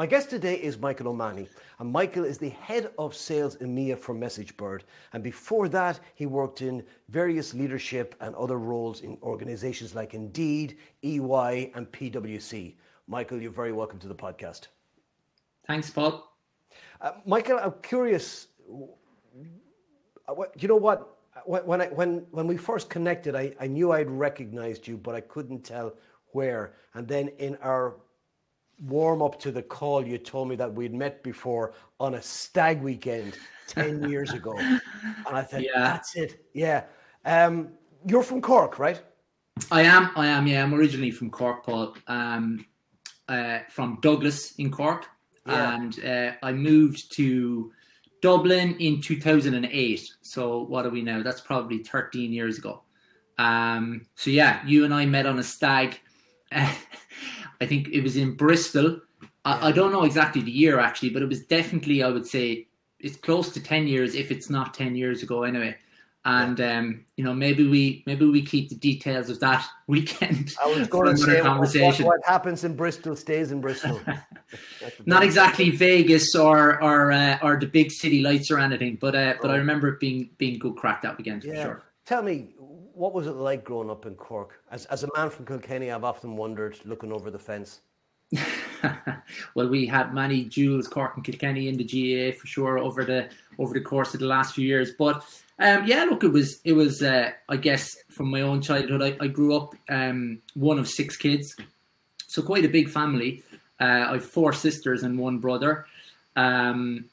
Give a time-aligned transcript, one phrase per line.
[0.00, 1.46] My guest today is Michael O'Mahony,
[1.78, 4.80] and Michael is the head of sales EMEA for MessageBird.
[5.12, 10.78] And before that, he worked in various leadership and other roles in organizations like Indeed,
[11.02, 12.76] EY, and PwC.
[13.08, 14.68] Michael, you're very welcome to the podcast.
[15.66, 16.32] Thanks, Paul.
[17.02, 18.46] Uh, Michael, I'm curious.
[20.26, 21.18] Uh, you know what?
[21.44, 25.20] When I, when when we first connected, I, I knew I'd recognized you, but I
[25.20, 25.92] couldn't tell
[26.32, 26.72] where.
[26.94, 27.96] And then in our
[28.80, 32.82] warm up to the call, you told me that we'd met before on a stag
[32.82, 33.36] weekend
[33.68, 34.56] 10 years ago.
[34.58, 34.80] And
[35.26, 35.80] I thought, yeah.
[35.80, 36.44] that's it.
[36.54, 36.84] Yeah.
[37.24, 37.70] Um,
[38.06, 39.02] you're from Cork, right?
[39.70, 40.10] I am.
[40.16, 40.46] I am.
[40.46, 40.62] Yeah.
[40.62, 41.94] I'm originally from Cork, Paul.
[42.06, 42.64] Um,
[43.28, 45.06] uh, from Douglas in Cork.
[45.46, 45.74] Yeah.
[45.74, 47.72] And uh, I moved to
[48.22, 50.14] Dublin in 2008.
[50.22, 51.22] So what are we now?
[51.22, 52.82] That's probably 13 years ago.
[53.38, 56.00] Um, so yeah, you and I met on a stag.
[57.60, 59.00] I think it was in Bristol.
[59.44, 62.68] I, I, don't know exactly the year actually, but it was definitely I would say
[62.98, 65.76] it's close to ten years, if it's not ten years ago anyway.
[66.26, 70.52] And um, you know, maybe we maybe we keep the details of that weekend.
[70.62, 72.04] I was going to say conversation.
[72.04, 74.00] What, what, happens in Bristol stays in Bristol.
[75.06, 79.34] not exactly Vegas or or uh, or the big city lights or anything, but uh,
[79.40, 79.58] but I oh.
[79.58, 81.54] remember it being being good crack that weekend yeah.
[81.54, 81.82] for sure.
[82.04, 82.48] Tell me,
[83.00, 84.62] what was it like growing up in Cork?
[84.70, 87.80] As, as a man from Kilkenny, I've often wondered, looking over the fence.
[89.54, 93.30] well, we had many duels, Cork and Kilkenny in the GAA for sure over the
[93.58, 94.92] over the course of the last few years.
[94.98, 95.24] But
[95.58, 99.02] um, yeah, look, it was it was uh, I guess from my own childhood.
[99.02, 101.56] I, I grew up um, one of six kids,
[102.28, 103.42] so quite a big family.
[103.80, 105.86] Uh, I have four sisters and one brother.
[106.36, 107.06] Um,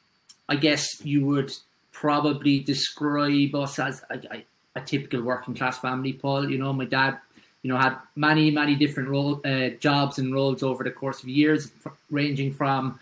[0.49, 1.51] I guess you would
[1.93, 4.45] probably describe us as I, I,
[4.77, 6.49] a typical working class family, Paul.
[6.49, 7.17] You know, my dad,
[7.63, 11.29] you know, had many, many different role, uh, jobs and roles over the course of
[11.29, 11.71] years,
[12.09, 12.99] ranging from,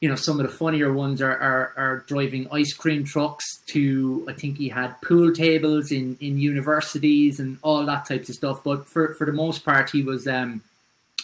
[0.00, 4.24] you know, some of the funnier ones are, are, are driving ice cream trucks to,
[4.28, 8.62] I think he had pool tables in, in universities and all that types of stuff.
[8.62, 10.62] But for, for the most part, he was, um,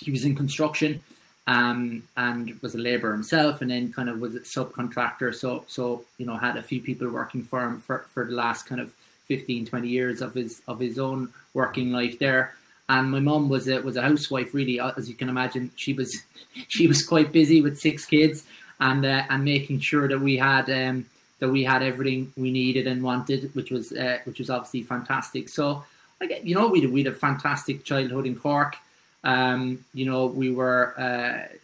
[0.01, 1.03] he was in construction.
[1.47, 5.35] Um, and was a labourer himself, and then kind of was a subcontractor.
[5.35, 8.67] So, so you know, had a few people working for him for, for the last
[8.67, 8.93] kind of
[9.29, 12.55] 15, 20 years of his of his own working life there.
[12.89, 15.71] And my mum was a was a housewife, really, uh, as you can imagine.
[15.77, 16.23] She was
[16.69, 18.45] she was quite busy with six kids
[18.81, 21.07] and uh, and making sure that we had um,
[21.39, 25.49] that we had everything we needed and wanted, which was uh, which was obviously fantastic.
[25.49, 25.85] So,
[26.21, 28.77] I you know, we we had a fantastic childhood in Cork.
[29.25, 31.55] Um, you know, we were uh,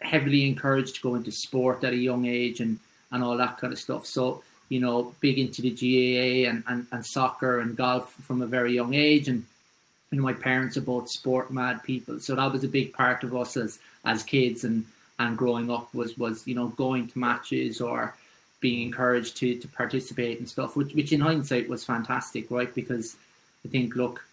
[0.00, 2.78] heavily encouraged to go into sport at a young age and
[3.12, 4.06] and all that kind of stuff.
[4.06, 8.46] So you know, big into the GAA and, and, and soccer and golf from a
[8.46, 9.28] very young age.
[9.28, 9.44] And,
[10.12, 12.20] know, my parents are both sport mad people.
[12.20, 14.86] So that was a big part of us as, as kids and,
[15.18, 18.14] and growing up was, was, you know, going to matches or
[18.60, 22.72] being encouraged to, to participate and stuff, which, which in hindsight was fantastic, right?
[22.72, 23.16] Because
[23.64, 24.24] I think, look,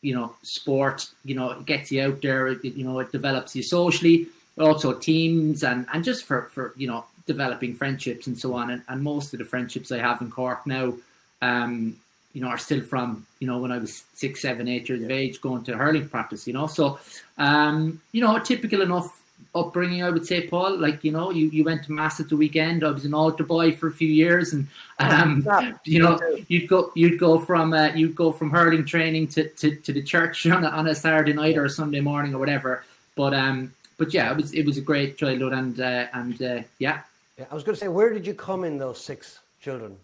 [0.00, 3.56] you know, sport, you know, it gets you out there, it, you know, it develops
[3.56, 4.28] you socially,
[4.58, 8.70] also teams and, and just for, for, you know, developing friendships and so on.
[8.70, 10.94] And, and most of the friendships I have in Cork now,
[11.40, 11.96] um,
[12.32, 15.10] you know, are still from, you know, when I was six, seven, eight years of
[15.10, 16.66] age going to hurling practice, you know.
[16.66, 16.98] So,
[17.38, 19.22] um, you know, typical enough
[19.54, 20.78] upbringing, I would say, Paul.
[20.78, 22.84] Like, you know, you, you went to mass at the weekend.
[22.84, 24.66] I was an altar boy for a few years, and
[24.98, 25.46] um,
[25.84, 26.18] you know,
[26.48, 30.02] you'd go you'd go from uh, you'd go from hurling training to, to, to the
[30.02, 32.84] church on a, on a Saturday night or a Sunday morning or whatever.
[33.14, 36.62] But um, but yeah, it was it was a great childhood, and uh, and uh,
[36.78, 37.00] yeah,
[37.38, 39.96] yeah, I was going to say, where did you come in those six children?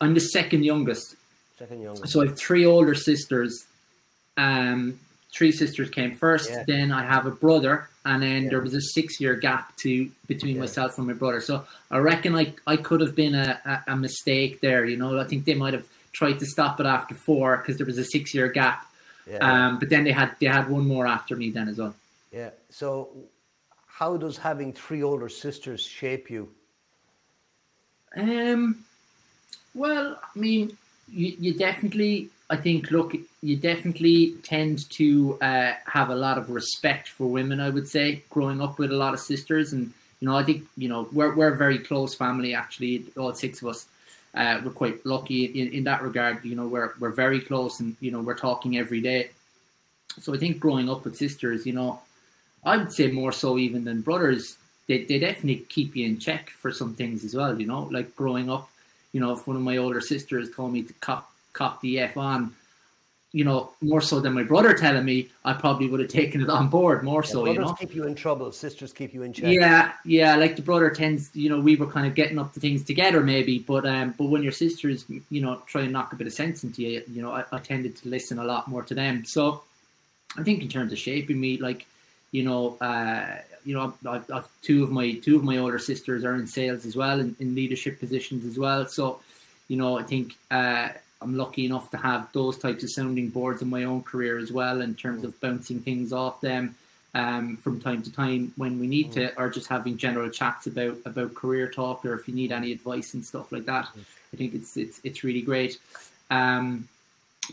[0.00, 1.16] I'm the second youngest.
[1.58, 2.12] Second youngest.
[2.12, 3.66] So I have three older sisters.
[4.36, 5.00] Um,
[5.32, 6.50] three sisters came first.
[6.50, 6.64] Yeah.
[6.66, 8.50] Then I have a brother, and then yeah.
[8.50, 10.60] there was a six-year gap to between yeah.
[10.60, 11.40] myself and my brother.
[11.40, 14.84] So I reckon I I could have been a, a, a mistake there.
[14.84, 17.86] You know, I think they might have tried to stop it after four because there
[17.86, 18.84] was a six-year gap.
[19.40, 21.94] Um, but then they had they had one more after me then as well.
[22.32, 22.50] Yeah.
[22.70, 23.10] So
[23.86, 26.48] how does having three older sisters shape you?
[28.18, 28.84] Um,
[29.74, 30.76] well, I mean,
[31.10, 36.50] you, you definitely, I think, look, you definitely tend to uh, have a lot of
[36.50, 37.60] respect for women.
[37.60, 40.64] I would say, growing up with a lot of sisters, and you know, I think
[40.76, 42.54] you know we're we're a very close family.
[42.54, 43.86] Actually, all six of us.
[44.34, 46.44] Uh, we're quite lucky in, in that regard.
[46.44, 49.30] You know, we're we're very close, and you know, we're talking every day.
[50.20, 52.00] So I think growing up with sisters, you know,
[52.64, 54.57] I would say more so even than brothers,
[54.88, 58.16] they, they definitely keep you in check for some things as well, you know, like
[58.16, 58.68] growing up,
[59.12, 62.16] you know, if one of my older sisters told me to cop, cop the F
[62.16, 62.54] on,
[63.32, 66.48] you know, more so than my brother telling me, I probably would have taken it
[66.48, 67.42] on board more so.
[67.42, 68.50] Brothers you know, keep you in trouble.
[68.50, 69.52] Sisters keep you in check.
[69.52, 70.34] yeah, yeah.
[70.36, 73.20] Like the brother tends, you know, we were kind of getting up to things together,
[73.20, 73.58] maybe.
[73.58, 76.64] But um, but when your sisters, you know, try and knock a bit of sense
[76.64, 79.26] into you, you know, I, I tended to listen a lot more to them.
[79.26, 79.62] So
[80.38, 81.86] I think in terms of shaping me, like,
[82.30, 86.24] you know, uh, you know, I've, I've two of my two of my older sisters
[86.24, 88.86] are in sales as well, in, in leadership positions as well.
[88.86, 89.20] So,
[89.68, 90.36] you know, I think.
[90.50, 90.88] Uh,
[91.20, 94.52] I'm lucky enough to have those types of sounding boards in my own career as
[94.52, 96.76] well, in terms of bouncing things off them
[97.14, 100.96] um, from time to time when we need to, or just having general chats about
[101.04, 103.88] about career talk, or if you need any advice and stuff like that.
[104.32, 105.78] I think it's it's it's really great.
[106.30, 106.88] Um,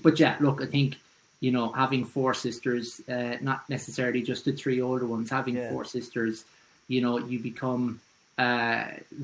[0.04, 0.98] but yeah, look, I think
[1.45, 5.69] you know having four sisters, uh, not necessarily just the three older ones, having Yeah.
[5.71, 6.36] four sisters,
[6.94, 7.83] you know, you become
[8.45, 8.83] uh,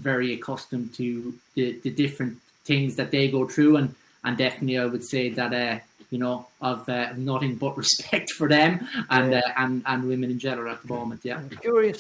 [0.09, 2.33] very accustomed to the, the different
[2.69, 3.89] things that they go through and
[4.25, 5.75] and definitely I would say that uh,
[6.13, 6.35] you know
[6.71, 8.71] of uh, nothing but respect for them
[9.09, 9.41] and Yeah.
[9.47, 11.19] uh, and and women in general at the moment.
[11.29, 12.00] Yeah, I'm curious,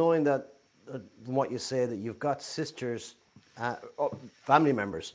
[0.00, 0.40] knowing that
[0.92, 3.02] uh, from what you say that you've got sisters,
[3.64, 3.76] uh,
[4.50, 5.06] family members,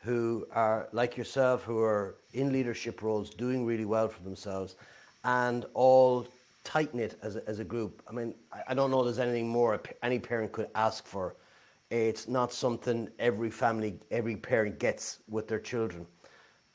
[0.00, 4.76] who are like yourself, who are in leadership roles, doing really well for themselves,
[5.24, 6.26] and all
[6.64, 8.02] tight knit as a, as a group.
[8.08, 11.36] I mean, I, I don't know there's anything more any parent could ask for.
[11.90, 16.06] It's not something every family, every parent gets with their children.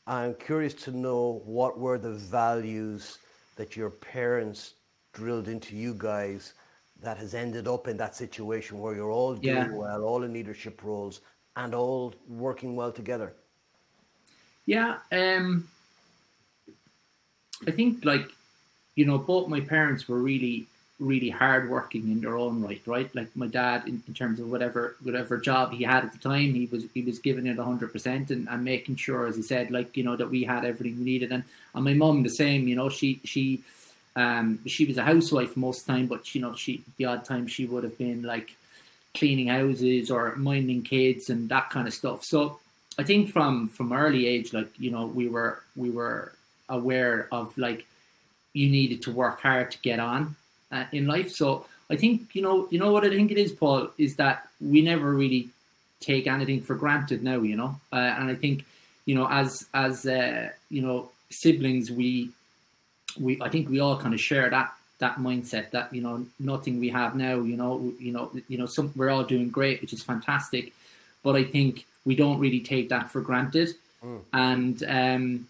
[0.07, 3.19] I'm curious to know what were the values
[3.55, 4.75] that your parents
[5.13, 6.53] drilled into you guys
[7.01, 9.75] that has ended up in that situation where you're all doing Yeah.
[9.75, 11.21] well, all in leadership roles,
[11.55, 13.33] and all working well together.
[14.65, 14.97] yeah.
[15.11, 15.67] Um,
[17.67, 18.29] I think like
[18.95, 20.67] you know both my parents were really
[20.99, 23.13] really hardworking in their own right, right?
[23.13, 26.53] Like my dad, in, in terms of whatever whatever job he had at the time,
[26.53, 29.71] he was he was giving it hundred percent and, and making sure, as he said,
[29.71, 31.31] like you know that we had everything we needed.
[31.31, 31.43] And
[31.73, 33.61] and my mum the same, you know, she she
[34.15, 37.65] um she was a housewife most time, but you know she the odd time she
[37.65, 38.55] would have been like
[39.15, 42.23] cleaning houses or minding kids and that kind of stuff.
[42.23, 42.59] So
[42.97, 46.33] I think from from early age, like you know, we were we were
[46.69, 47.85] aware of like
[48.53, 50.35] you needed to work hard to get on
[50.71, 51.31] uh, in life.
[51.31, 54.47] So I think you know you know what I think it is, Paul, is that
[54.61, 55.49] we never really
[55.99, 57.41] take anything for granted now.
[57.41, 58.65] You know, uh, and I think
[59.05, 62.29] you know as as uh, you know siblings, we
[63.19, 66.79] we I think we all kind of share that that mindset that you know nothing
[66.79, 67.35] we have now.
[67.41, 70.73] You know, you know, you know, some we're all doing great, which is fantastic,
[71.23, 73.75] but I think we don't really take that for granted,
[74.33, 75.47] and um,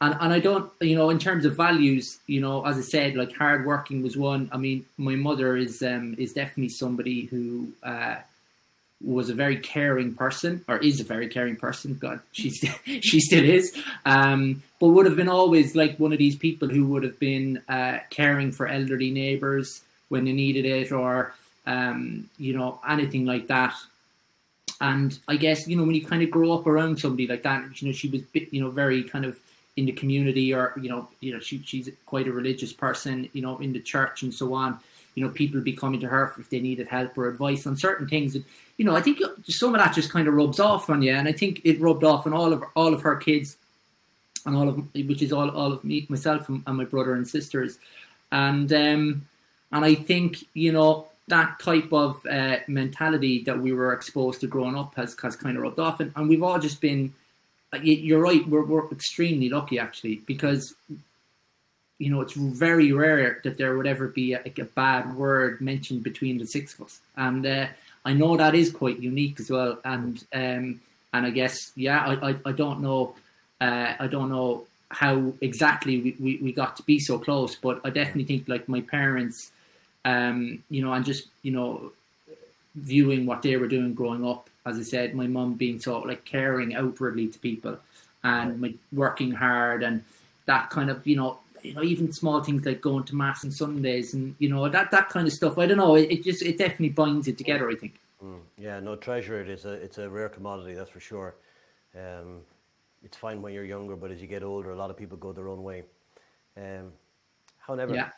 [0.00, 3.16] and and I don't, you know, in terms of values, you know, as I said,
[3.16, 4.48] like hard working was one.
[4.52, 8.16] I mean, my mother is um is definitely somebody who uh
[9.02, 11.94] was a very caring person, or is a very caring person.
[11.94, 13.74] God, she's she still is,
[14.04, 17.62] um, but would have been always like one of these people who would have been
[17.68, 21.34] uh, caring for elderly neighbours when they needed it, or
[21.66, 23.74] um, you know anything like that.
[24.82, 27.80] And I guess you know when you kind of grow up around somebody like that,
[27.80, 29.38] you know she was you know very kind of
[29.76, 33.40] in the community, or you know you know she, she's quite a religious person, you
[33.40, 34.78] know in the church and so on.
[35.14, 38.08] You know people be coming to her if they needed help or advice on certain
[38.08, 38.34] things.
[38.36, 38.44] And,
[38.76, 41.28] you know I think some of that just kind of rubs off on you, and
[41.28, 43.56] I think it rubbed off on all of all of her kids,
[44.46, 47.26] and all of which is all all of me myself and, and my brother and
[47.28, 47.78] sisters,
[48.32, 49.26] and um,
[49.72, 54.46] and I think you know that type of uh, mentality that we were exposed to
[54.46, 57.12] growing up has has kind of rubbed off, and, and we've all just been.
[57.72, 58.46] uh, You're right.
[58.48, 60.74] We're we're extremely lucky actually because
[62.00, 65.60] you know it's very rare that there would ever be a, like a bad word
[65.60, 67.66] mentioned between the six of us, and uh,
[68.04, 69.78] I know that is quite unique as well.
[69.84, 70.80] And um,
[71.12, 73.14] and I guess yeah, I I, I don't know,
[73.60, 77.80] uh, I don't know how exactly we, we, we got to be so close, but
[77.84, 79.52] I definitely think like my parents,
[80.04, 81.92] um, you know, and just you know,
[82.74, 84.48] viewing what they were doing growing up.
[84.66, 87.78] As I said, my mum being so like caring outwardly to people,
[88.24, 90.02] and my working hard, and
[90.46, 93.50] that kind of you know, you know, even small things like going to mass on
[93.50, 95.58] Sundays, and you know that that kind of stuff.
[95.58, 95.94] I don't know.
[95.96, 97.70] It, it just it definitely binds it together.
[97.70, 97.94] I think.
[98.58, 99.40] Yeah, no treasure.
[99.40, 101.34] It is a it's a rare commodity, that's for sure.
[101.96, 102.40] Um,
[103.02, 105.32] it's fine when you're younger, but as you get older, a lot of people go
[105.32, 105.84] their own way.
[106.56, 106.92] Um,
[107.58, 108.10] however, Yeah.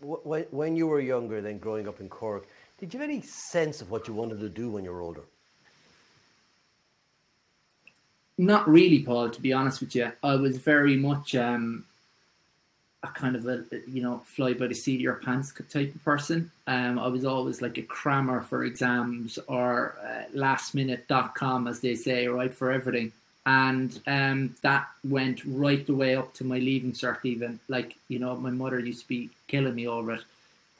[0.00, 2.46] when when you were younger, then growing up in Cork,
[2.78, 5.24] did you have any sense of what you wanted to do when you were older?
[8.38, 9.30] Not really, Paul.
[9.30, 11.84] To be honest with you, I was very much um,
[13.02, 16.04] a kind of a you know fly by the seat of your pants type of
[16.04, 16.50] person.
[16.66, 22.26] Um, I was always like a crammer for exams or uh, lastminute.com as they say,
[22.26, 23.12] right for everything.
[23.46, 27.18] and um, that went right the way up to my leaving cert.
[27.24, 30.22] Even like you know, my mother used to be killing me over it.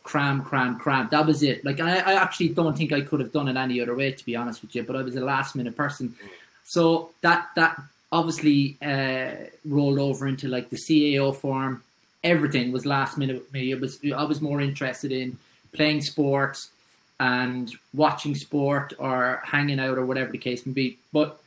[0.02, 1.08] Cram, cram, cram.
[1.10, 1.64] That was it.
[1.64, 4.24] Like I, I actually don't think I could have done it any other way, to
[4.24, 4.82] be honest with you.
[4.82, 6.16] But I was a last minute person,
[6.64, 11.84] so that that obviously uh, rolled over into like the CAO form.
[12.24, 13.70] Everything was last minute with me.
[13.70, 15.38] It was I was more interested in
[15.72, 16.70] playing sports
[17.20, 20.98] and watching sport or hanging out or whatever the case may be.
[21.12, 21.40] But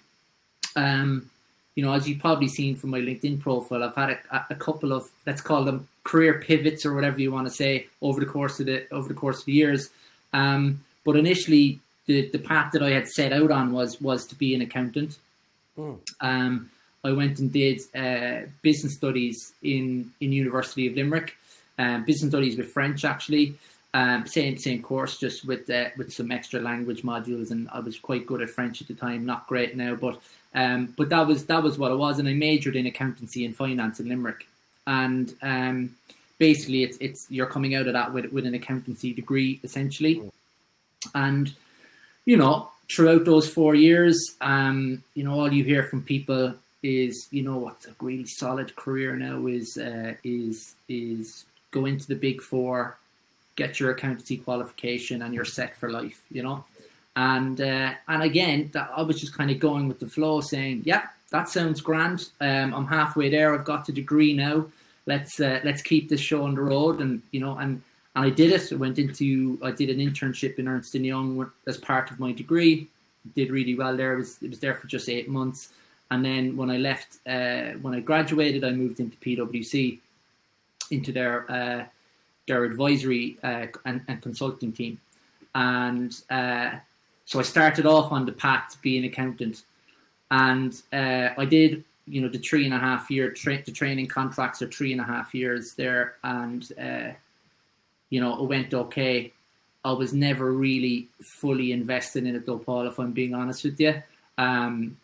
[0.76, 1.30] um,
[1.76, 4.92] you know, as you've probably seen from my LinkedIn profile, I've had a, a, couple
[4.92, 8.60] of let's call them career pivots or whatever you want to say over the course
[8.60, 9.90] of the over the course of the years.
[10.34, 14.36] Um, but initially, the the path that I had set out on was was to
[14.36, 15.18] be an accountant.
[15.78, 16.00] Mm.
[16.20, 16.70] Um,
[17.04, 21.36] I went and did uh, business studies in in University of Limerick,
[21.80, 23.56] um, business studies with French actually.
[23.94, 28.00] Um, same same course, just with uh, with some extra language modules, and I was
[28.00, 29.26] quite good at French at the time.
[29.26, 30.22] Not great now, but
[30.54, 33.56] um, but that was that was what it was, and I majored in accountancy and
[33.56, 34.48] finance in Limerick,
[34.88, 35.96] and um,
[36.38, 40.22] basically it's it's you're coming out of that with with an accountancy degree essentially,
[41.14, 41.54] and
[42.26, 46.54] you know throughout those four years, um, you know all you hear from people
[46.84, 52.08] is you know what's a really solid career now is uh, is is go into
[52.08, 52.98] the big four
[53.56, 56.64] get your accountancy qualification and you're set for life, you know.
[57.16, 60.84] And uh, and again, that, I was just kind of going with the flow, saying,
[60.86, 62.30] "Yeah, that sounds grand.
[62.40, 63.54] Um, I'm halfway there.
[63.54, 64.66] I've got the degree now.
[65.06, 67.82] Let's uh, let's keep this show on the road." And you know, and
[68.16, 68.72] and I did it.
[68.72, 72.32] I went into I did an internship in Ernst and Young as part of my
[72.32, 72.88] degree.
[73.36, 74.14] Did really well there.
[74.14, 75.70] It was it was there for just eight months,
[76.12, 79.98] and then when I left, uh, when I graduated, I moved into PwC,
[80.92, 81.86] into their uh,
[82.48, 85.00] their advisory uh, and, and, consulting team.
[85.56, 86.72] And uh,
[87.24, 89.64] so I started off on the path to be an accountant.
[90.32, 94.08] And uh, I did, you know, the three and a half year, tra- the training
[94.08, 96.16] contracts are three and a half years there.
[96.26, 97.12] And, uh,
[98.10, 99.32] you know, it went okay.
[99.86, 103.80] I was never really fully invested in it though, Paul, if I'm being honest with
[103.80, 104.02] you.
[104.38, 104.98] Um,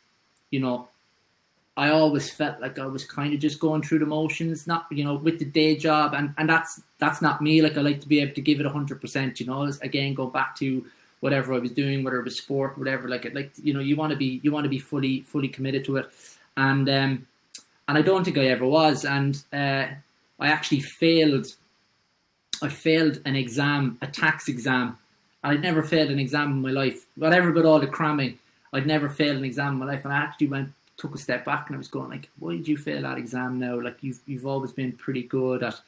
[0.51, 0.89] you know,
[1.77, 5.03] I always felt like I was kind of just going through the motions, not you
[5.03, 7.61] know, with the day job, and and that's that's not me.
[7.61, 9.39] Like I like to be able to give it hundred percent.
[9.39, 10.83] You know, again, go back to
[11.19, 13.07] whatever I was doing, whether it was sport, whatever.
[13.07, 15.47] Like it, like you know, you want to be you want to be fully fully
[15.47, 16.09] committed to it,
[16.57, 17.27] and um,
[17.87, 19.85] and I don't think I ever was, and uh,
[20.39, 21.53] I actually failed.
[22.63, 24.97] I failed an exam, a tax exam.
[25.43, 28.39] I'd never failed an exam in my life, whatever but all the cramming.
[28.73, 31.45] I'd never failed an exam in my life, and I actually went took a step
[31.45, 33.79] back and I was going like, why did you fail that exam now?
[33.79, 35.79] Like you've you've always been pretty good at,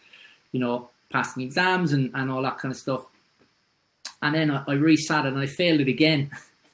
[0.52, 3.06] you know, passing exams and, and all that kind of stuff.
[4.22, 6.32] And then I, I resat it and I failed it again.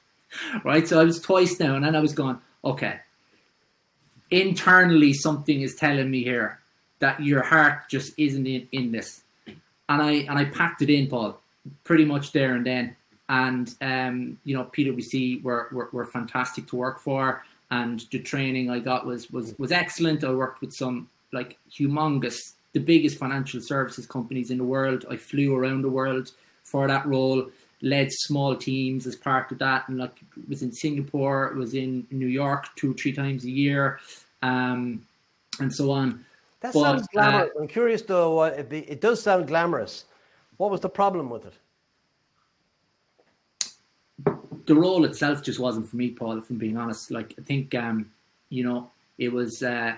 [0.64, 0.86] right?
[0.86, 3.00] So I was twice now and then I was going, okay,
[4.30, 6.60] internally something is telling me here
[6.98, 9.22] that your heart just isn't in, in this.
[9.88, 11.40] And I and I packed it in, Paul,
[11.84, 12.96] pretty much there and then.
[13.28, 18.70] And um, you know, PwC were, were, were fantastic to work for and the training
[18.70, 20.24] I got was was was excellent.
[20.24, 25.04] I worked with some like humongous, the biggest financial services companies in the world.
[25.10, 26.32] I flew around the world
[26.62, 27.50] for that role,
[27.82, 30.16] led small teams as part of that, and like
[30.48, 33.98] was in Singapore, was in New York two three times a year,
[34.42, 35.04] um,
[35.60, 36.24] and so on.
[36.60, 37.50] That but, sounds glamorous.
[37.56, 38.44] Uh, I'm curious though.
[38.44, 40.04] It, be, it does sound glamorous.
[40.56, 41.54] What was the problem with it?
[44.66, 46.38] The role itself just wasn't for me, Paul.
[46.38, 48.10] If I'm being honest, like I think um,
[48.48, 49.94] you know it was uh,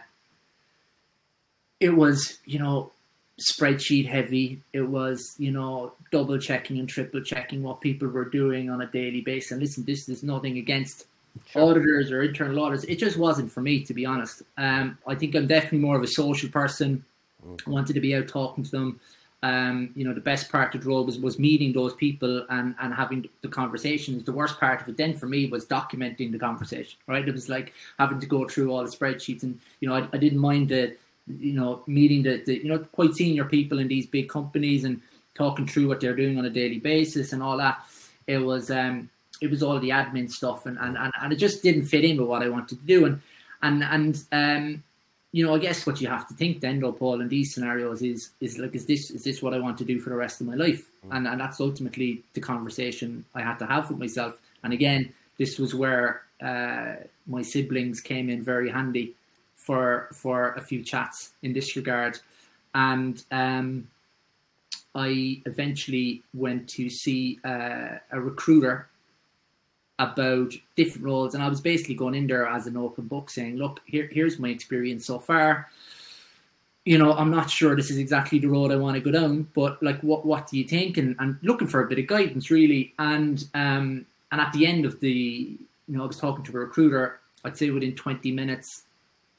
[1.80, 2.92] it was you know
[3.40, 4.60] spreadsheet heavy.
[4.72, 8.86] It was you know double checking and triple checking what people were doing on a
[8.86, 9.52] daily basis.
[9.52, 11.06] And listen, this is nothing against
[11.46, 11.62] sure.
[11.62, 12.84] auditors or internal auditors.
[12.84, 14.42] It just wasn't for me, to be honest.
[14.56, 17.04] Um, I think I'm definitely more of a social person.
[17.46, 17.60] Mm.
[17.66, 19.00] I wanted to be out talking to them
[19.42, 22.74] um, you know, the best part of the role was, was meeting those people and,
[22.80, 24.24] and having the conversations.
[24.24, 27.26] The worst part of it then for me was documenting the conversation, right?
[27.26, 30.18] It was like having to go through all the spreadsheets and, you know, I, I
[30.18, 30.96] didn't mind the,
[31.38, 35.00] you know, meeting the, the, you know, quite senior people in these big companies and
[35.34, 37.78] talking through what they're doing on a daily basis and all that.
[38.26, 39.08] It was, um,
[39.40, 42.16] it was all the admin stuff and, and, and, and it just didn't fit in
[42.16, 43.04] with what I wanted to do.
[43.04, 43.20] And,
[43.62, 44.82] and, and, um,
[45.32, 48.02] you know, I guess what you have to think then, though, Paul, in these scenarios
[48.02, 50.40] is is like, is this is this what I want to do for the rest
[50.40, 50.90] of my life?
[51.06, 51.16] Mm.
[51.16, 54.40] And and that's ultimately the conversation I had to have with myself.
[54.62, 56.94] And again, this was where uh,
[57.26, 59.14] my siblings came in very handy
[59.54, 62.18] for for a few chats in this regard.
[62.74, 63.88] And um,
[64.94, 68.88] I eventually went to see uh, a recruiter
[69.98, 73.56] about different roles, and I was basically going in there as an open book, saying,
[73.56, 75.68] "Look, here, here's my experience so far.
[76.84, 79.48] You know, I'm not sure this is exactly the road I want to go down,
[79.54, 82.50] but like, what what do you think?" And, and looking for a bit of guidance,
[82.50, 82.94] really.
[82.98, 85.10] And um, and at the end of the,
[85.88, 87.20] you know, I was talking to a recruiter.
[87.44, 88.82] I'd say within 20 minutes,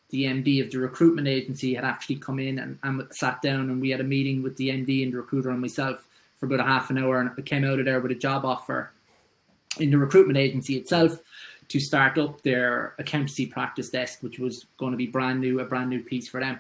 [0.09, 3.81] the MD of the recruitment agency had actually come in and, and sat down, and
[3.81, 6.63] we had a meeting with the MD and the recruiter and myself for about a
[6.63, 8.91] half an hour, and I came out of there with a job offer
[9.77, 11.19] in the recruitment agency itself
[11.67, 15.65] to start up their accountancy practice desk, which was going to be brand new, a
[15.65, 16.59] brand new piece for them.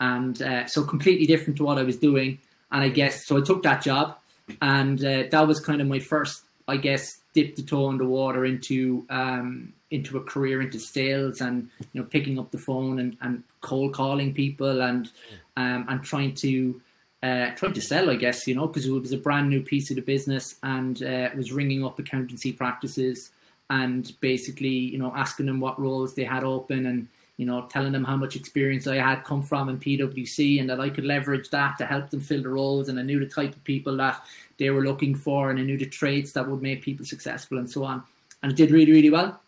[0.00, 2.38] And uh, so completely different to what I was doing.
[2.70, 4.18] And I guess, so I took that job
[4.60, 8.04] and uh, that was kind of my first, I guess, dip the toe in the
[8.04, 12.98] water into, um, into a career into sales and, you know, picking up the phone
[12.98, 15.10] and, and cold calling people and,
[15.56, 16.80] um, and trying to,
[17.22, 19.90] uh, trying to sell, I guess, you know, because it was a brand new piece
[19.90, 23.30] of the business and uh, was ringing up accountancy practices
[23.70, 27.92] and basically, you know, asking them what roles they had open and, you know, telling
[27.92, 31.48] them how much experience I had come from in PwC and that I could leverage
[31.50, 32.88] that to help them fill the roles.
[32.88, 34.24] And I knew the type of people that
[34.58, 37.70] they were looking for and I knew the traits that would make people successful and
[37.70, 38.02] so on.
[38.42, 39.40] And it did really, really well.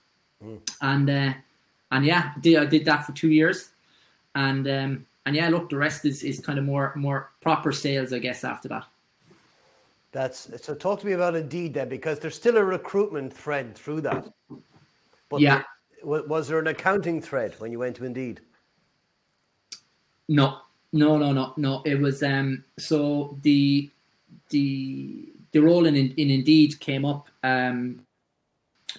[0.42, 0.60] Mm.
[0.80, 1.34] And, uh,
[1.90, 3.70] and yeah, I did, I did that for two years.
[4.36, 8.12] And, um, and yeah, look, the rest is, is kind of more more proper sales,
[8.12, 8.84] I guess, after that.
[10.12, 10.74] That's so.
[10.74, 14.32] Talk to me about Indeed then, because there's still a recruitment thread through that.
[15.28, 15.62] But yeah,
[16.04, 18.40] was there an accounting thread when you went to Indeed?
[20.28, 20.58] No,
[20.92, 21.82] no, no, no, no.
[21.84, 22.64] It was um.
[22.78, 23.90] So the
[24.50, 28.00] the the role in in Indeed came up um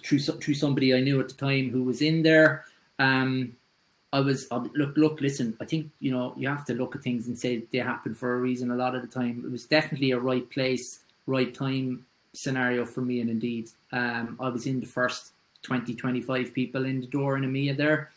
[0.04, 2.66] through through somebody I knew at the time who was in there.
[3.00, 3.56] Um,
[4.16, 5.58] I was look look listen.
[5.60, 8.36] I think you know you have to look at things and say they happen for
[8.36, 8.72] a reason.
[8.72, 13.02] A lot of the time, it was definitely a right place, right time scenario for
[13.02, 13.20] me.
[13.20, 17.44] And indeed, um, I was in the first 20, 25 people in the door in
[17.44, 18.12] EMEA there.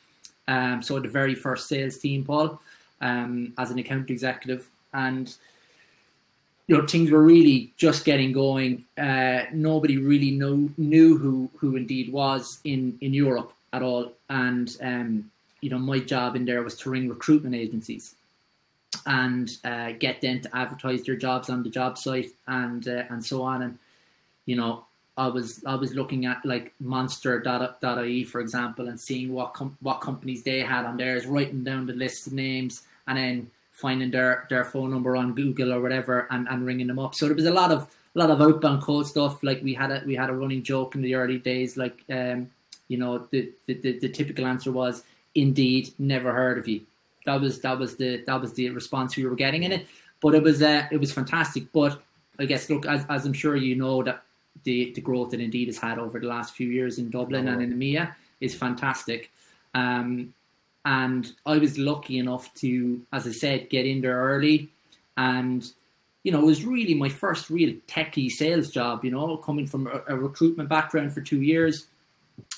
[0.46, 2.60] Um, so the very first sales team, Paul,
[3.00, 5.34] um, as an account executive, and
[6.68, 8.84] you know things were really just getting going.
[8.96, 14.76] Uh, nobody really know, knew who who indeed was in in Europe at all, and
[14.80, 18.14] um, you know, my job in there was to ring recruitment agencies
[19.06, 23.24] and uh, get them to advertise their jobs on the job site and uh, and
[23.24, 23.62] so on.
[23.62, 23.78] And
[24.46, 24.84] you know,
[25.16, 30.00] I was I was looking at like Monster.ie for example, and seeing what com- what
[30.00, 34.46] companies they had on theirs, writing down the list of names, and then finding their
[34.48, 37.14] their phone number on Google or whatever, and, and ringing them up.
[37.14, 39.42] So there was a lot of a lot of outbound cold stuff.
[39.42, 42.50] Like we had a we had a running joke in the early days, like um,
[42.88, 45.02] you know, the, the the, the typical answer was
[45.42, 46.82] indeed never heard of you.
[47.26, 49.86] That was that was the that was the response we were getting in it.
[50.20, 51.70] But it was uh, it was fantastic.
[51.72, 52.00] But
[52.38, 54.22] I guess look, as, as I'm sure you know that
[54.64, 57.52] the the growth that Indeed has had over the last few years in Dublin oh.
[57.52, 59.30] and in EMEA is fantastic.
[59.74, 60.32] Um,
[60.84, 64.70] and I was lucky enough to, as I said, get in there early,
[65.16, 65.70] and
[66.22, 69.04] you know it was really my first real techie sales job.
[69.04, 71.86] You know, coming from a, a recruitment background for two years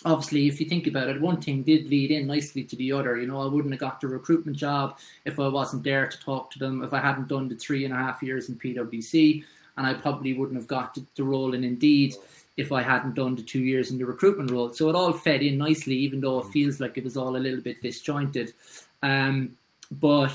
[0.05, 3.19] obviously, if you think about it, one thing did lead in nicely to the other.
[3.19, 6.51] You know, I wouldn't have got the recruitment job if I wasn't there to talk
[6.53, 9.45] to them, if I hadn't done the three and a half years in PwC,
[9.77, 12.15] and I probably wouldn't have got the role in Indeed
[12.57, 14.73] if I hadn't done the two years in the recruitment role.
[14.73, 17.39] So it all fed in nicely, even though it feels like it was all a
[17.39, 18.53] little bit disjointed.
[19.03, 19.57] Um,
[19.91, 20.33] but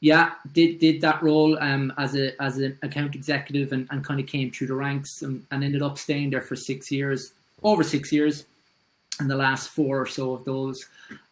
[0.00, 4.20] yeah, did did that role um, as a as an account executive and, and kind
[4.20, 7.32] of came through the ranks and, and ended up staying there for six years,
[7.62, 8.44] over six years
[9.20, 10.86] and the last four or so of those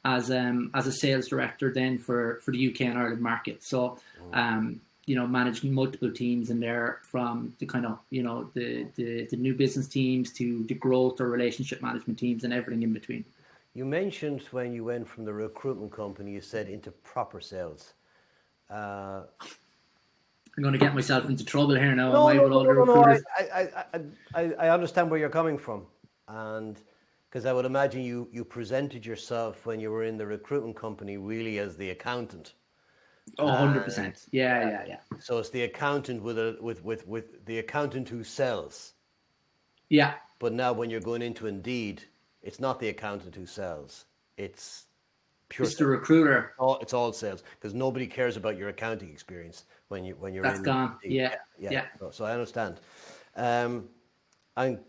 [0.04, 3.62] as um, as a sales director then for for the UK and Ireland market.
[3.62, 3.98] So
[4.32, 8.86] um, you know managing multiple teams in there from the kind of you know the,
[8.96, 12.92] the the new business teams to the growth or relationship management teams and everything in
[12.92, 13.24] between.
[13.74, 17.94] You mentioned when you went from the recruitment company, you said into proper sales.
[18.70, 19.22] Uh,
[20.56, 22.12] I'm going to get myself into trouble here now.
[22.12, 23.18] No, no, no, no, no, I,
[23.94, 24.00] I,
[24.34, 25.86] I, I understand where you're coming from,
[26.28, 26.76] and
[27.32, 31.16] because I would imagine you, you presented yourself when you were in the recruitment company
[31.16, 32.52] really as the accountant.
[33.38, 34.26] Oh, 100%.
[34.32, 34.96] yeah, yeah, yeah.
[35.18, 38.92] So it's the accountant with a with, with, with the accountant who sells.
[39.88, 40.14] Yeah.
[40.40, 42.02] But now when you're going into Indeed,
[42.42, 44.04] it's not the accountant who sells.
[44.36, 44.86] It's
[45.48, 46.50] pure It's the recruiter.
[46.50, 50.34] It's all, it's all sales because nobody cares about your accounting experience when you when
[50.34, 50.98] you're That's in gone.
[51.02, 51.36] Yeah.
[51.58, 51.70] Yeah.
[51.70, 51.84] yeah.
[51.98, 52.80] So, so, I understand.
[53.36, 53.88] Um,
[54.54, 54.80] I'm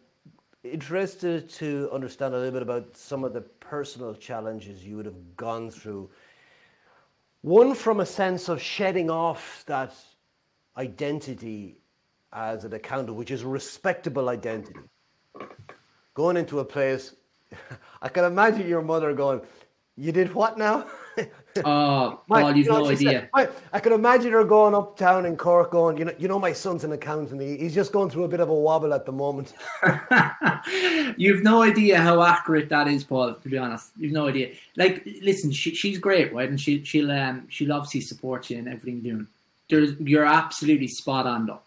[0.64, 5.36] interested to understand a little bit about some of the personal challenges you would have
[5.36, 6.10] gone through.
[7.42, 9.94] One from a sense of shedding off that
[10.78, 11.78] identity
[12.32, 14.80] as an accountant, which is a respectable identity.
[16.14, 17.16] going into a place.
[18.02, 19.42] I can imagine your mother going,
[19.96, 20.88] "You did what now?"
[21.66, 23.12] Oh, Paul, you've you know no idea.
[23.12, 23.30] said?
[23.34, 26.52] I, I can imagine her going uptown in Cork, going, "You know, you know, my
[26.52, 27.40] son's an accountant.
[27.42, 29.54] He, he's just going through a bit of a wobble at the moment."
[31.18, 33.36] You've no idea how accurate that is, Paul.
[33.36, 34.54] To be honest, you've no idea.
[34.78, 36.50] Like, listen, she, she's great, right?
[36.50, 39.28] And she, she'll um, she'll obviously support you in everything you're doing.
[39.70, 41.62] There's, you're absolutely spot on, though.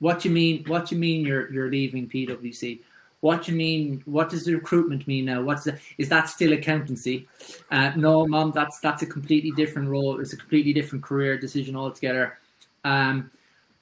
[0.00, 0.64] What you mean?
[0.66, 1.24] What you mean?
[1.24, 2.80] You're you're leaving PwC?
[3.20, 4.02] What do you mean?
[4.06, 5.42] What does the recruitment mean now?
[5.42, 7.28] What's the, is that still accountancy?
[7.70, 10.20] Uh, no, mom, that's that's a completely different role.
[10.20, 12.38] It's a completely different career decision altogether.
[12.84, 13.30] Um,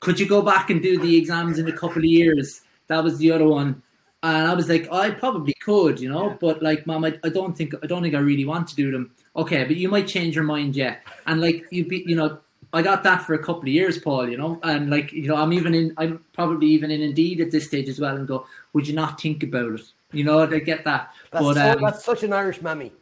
[0.01, 2.63] could you go back and do the exams in a couple of years?
[2.89, 3.83] That was the other one.
[4.25, 6.37] And I was like, I probably could, you know, Yeah.
[6.41, 8.91] but like, mom, I, I don't think I don't think I really want to do
[8.91, 9.13] them.
[9.37, 11.03] Okay, but you might change your mind yet.
[11.27, 12.41] And like, you be, you know,
[12.73, 15.37] I got that for a couple of years, Paul, you know, and like, you know,
[15.37, 18.47] I'm even in, I'm probably even in Indeed at this stage as well, and go,
[18.73, 19.83] would you not think about it?
[20.13, 21.13] You know, I get that.
[21.31, 22.93] That's, but so, um, that's such an Irish mammy.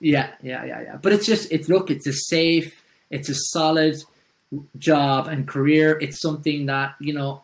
[0.00, 0.96] yeah, yeah, yeah, yeah.
[0.96, 4.02] But it's just it's look, it's a safe, it's a solid
[4.78, 5.98] job and career.
[6.00, 7.42] It's something that you know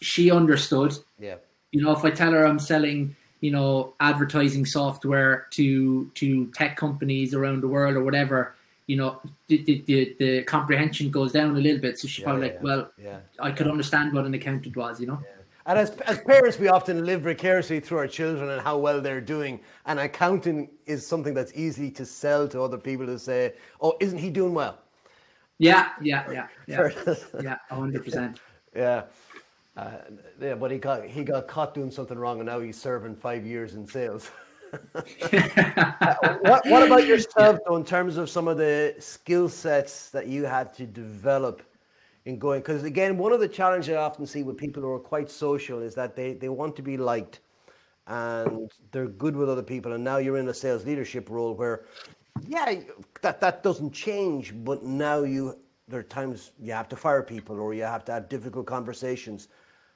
[0.00, 0.96] she understood.
[1.18, 1.36] Yeah,
[1.72, 6.76] You know, if I tell her I'm selling, you know, advertising software to to tech
[6.76, 8.54] companies around the world or whatever,
[8.88, 11.98] you know, the the, the, the comprehension goes down a little bit.
[11.98, 13.18] So she's Yeah, probably yeah, like, well, yeah.
[13.38, 15.20] I could understand what an accountant was, you know.
[15.66, 19.20] And as, as parents, we often live vicariously through our children and how well they're
[19.20, 19.60] doing.
[19.84, 24.18] And accounting is something that's easy to sell to other people to say, "Oh, isn't
[24.18, 24.78] he doing well?"
[25.58, 26.88] Yeah, yeah, yeah, yeah,
[27.42, 28.40] yeah, hundred percent.
[28.74, 29.02] Yeah.
[29.76, 29.98] Uh,
[30.40, 33.44] yeah, but he got he got caught doing something wrong, and now he's serving five
[33.44, 34.30] years in sales.
[36.42, 40.44] what, what about yourself, though, in terms of some of the skill sets that you
[40.44, 41.62] had to develop
[42.24, 42.60] in going?
[42.60, 45.80] Because again, one of the challenges I often see with people who are quite social
[45.80, 47.40] is that they, they want to be liked,
[48.06, 49.92] and they're good with other people.
[49.92, 51.84] And now you're in a sales leadership role where,
[52.46, 52.80] yeah,
[53.22, 57.58] that that doesn't change, but now you there are times you have to fire people
[57.58, 59.48] or you have to have difficult conversations.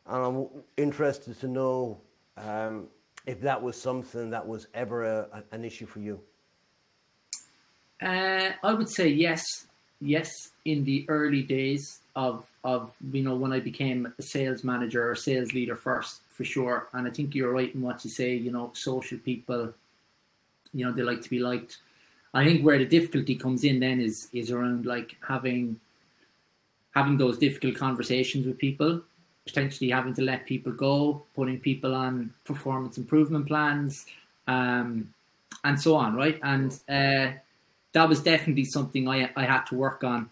[0.06, 2.00] And I'm interested to know
[2.36, 2.88] um,
[3.26, 6.20] if that was something that was ever a, an issue for you.
[8.00, 9.44] Uh, I would say yes,
[10.00, 10.30] yes.
[10.64, 15.14] In the early days of of you know when I became a sales manager or
[15.14, 16.88] sales leader first, for sure.
[16.92, 18.34] And I think you're right in what you say.
[18.34, 19.72] You know, social people,
[20.74, 21.78] you know, they like to be liked.
[22.34, 25.78] I think where the difficulty comes in then is is around like having
[26.94, 29.00] having those difficult conversations with people,
[29.46, 34.06] potentially having to let people go, putting people on performance improvement plans,
[34.46, 35.12] um,
[35.64, 36.38] and so on, right?
[36.42, 37.32] And uh,
[37.92, 40.30] that was definitely something I I had to work on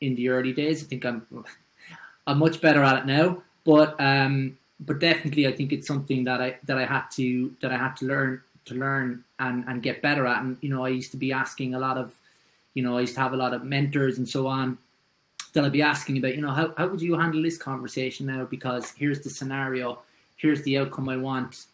[0.00, 0.82] in the early days.
[0.82, 1.26] I think I'm
[2.26, 6.40] I'm much better at it now, but um, but definitely I think it's something that
[6.40, 10.02] I that I had to that I had to learn to learn and and get
[10.02, 10.42] better at.
[10.42, 12.14] And you know, I used to be asking a lot of,
[12.74, 14.78] you know, I used to have a lot of mentors and so on
[15.56, 18.44] that I'd be asking about, you know, how, how would you handle this conversation now?
[18.44, 19.98] Because here's the scenario,
[20.36, 21.66] here's the outcome I want,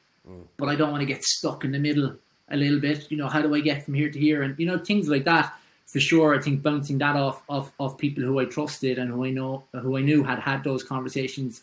[0.57, 2.17] but I don't want to get stuck in the middle
[2.49, 3.11] a little bit.
[3.11, 4.43] You know, how do I get from here to here?
[4.43, 5.53] And you know, things like that.
[5.87, 9.27] For sure, I think bouncing that off of, of people who I trusted and who
[9.27, 11.63] I know who I knew had had those conversations.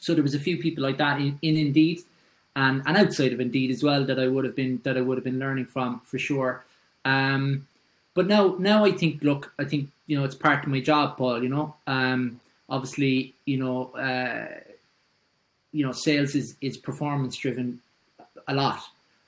[0.00, 2.02] So there was a few people like that in, in Indeed,
[2.54, 5.16] and and outside of Indeed as well that I would have been that I would
[5.16, 6.64] have been learning from for sure.
[7.04, 7.66] Um,
[8.14, 11.16] but now now I think look, I think you know it's part of my job,
[11.16, 11.42] Paul.
[11.42, 14.48] You know, um, obviously you know uh,
[15.72, 17.80] you know sales is is performance driven
[18.48, 18.80] a lot,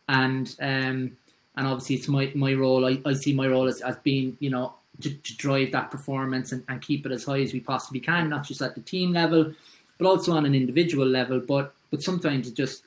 [0.08, 1.16] and um,
[1.56, 2.84] and obviously it's my my role.
[2.86, 6.52] I, I see my role as, as being you know to, to drive that performance
[6.52, 9.12] and, and keep it as high as we possibly can, not just at the team
[9.12, 9.52] level,
[9.98, 11.40] but also on an individual level.
[11.40, 12.84] But but sometimes it just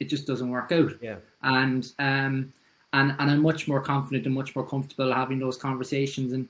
[0.00, 1.16] it just doesn't work out Yeah.
[1.42, 2.52] and um,
[2.92, 6.32] and and I'm much more confident and much more comfortable having those conversations.
[6.32, 6.48] And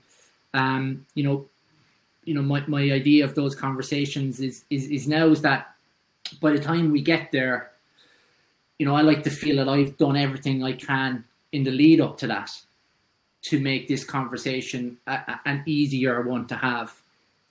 [0.55, 1.47] um, you know,
[2.25, 5.75] you know, my, my idea of those conversations is is is now is that
[6.41, 7.73] by the time we get there,
[8.79, 12.01] you know, I like to feel that I've done everything I can in the lead
[12.01, 12.51] up to that
[13.43, 17.01] to make this conversation a, a- an easier one to have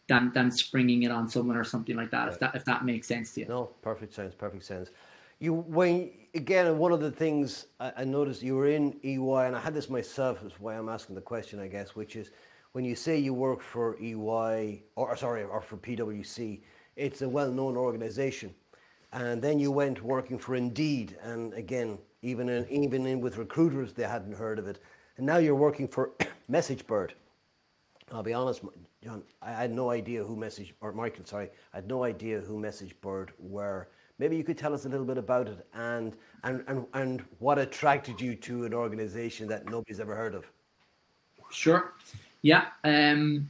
[0.07, 2.27] than than springing it on someone or something like that.
[2.29, 3.47] If that if that makes sense to you.
[3.47, 4.89] No, perfect sense, perfect sense.
[5.41, 9.55] You when again one of the things I, I noticed you were in EY, and
[9.55, 10.45] I had this myself.
[10.45, 12.29] Is why I'm asking the question, I guess, which is
[12.73, 16.61] when you say you work for EY or sorry, or for PwC,
[16.95, 18.53] it's a well-known organisation,
[19.13, 23.93] and then you went working for Indeed, and again, even in, even in with recruiters,
[23.93, 24.79] they hadn't heard of it,
[25.17, 26.11] and now you're working for
[26.51, 27.13] MessageBird.
[28.11, 28.61] I'll be honest,
[29.03, 29.23] John.
[29.41, 31.25] I had no idea who Message or Michael.
[31.25, 33.87] Sorry, I had no idea who MessageBird were.
[34.21, 37.57] Maybe you could tell us a little bit about it and and and, and what
[37.57, 40.45] attracted you to an organization that nobody's ever heard of.
[41.49, 41.93] Sure.
[42.43, 42.65] Yeah.
[42.83, 43.49] Um,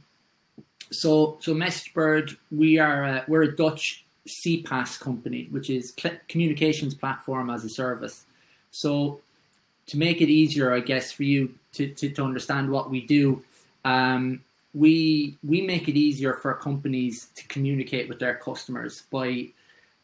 [0.90, 5.94] so so MessageBird, we are a, we're a Dutch CPaaS company, which is
[6.26, 8.24] communications platform as a service.
[8.70, 9.20] So
[9.88, 13.44] to make it easier, I guess, for you to, to, to understand what we do,
[13.84, 14.40] um,
[14.72, 19.48] we we make it easier for companies to communicate with their customers by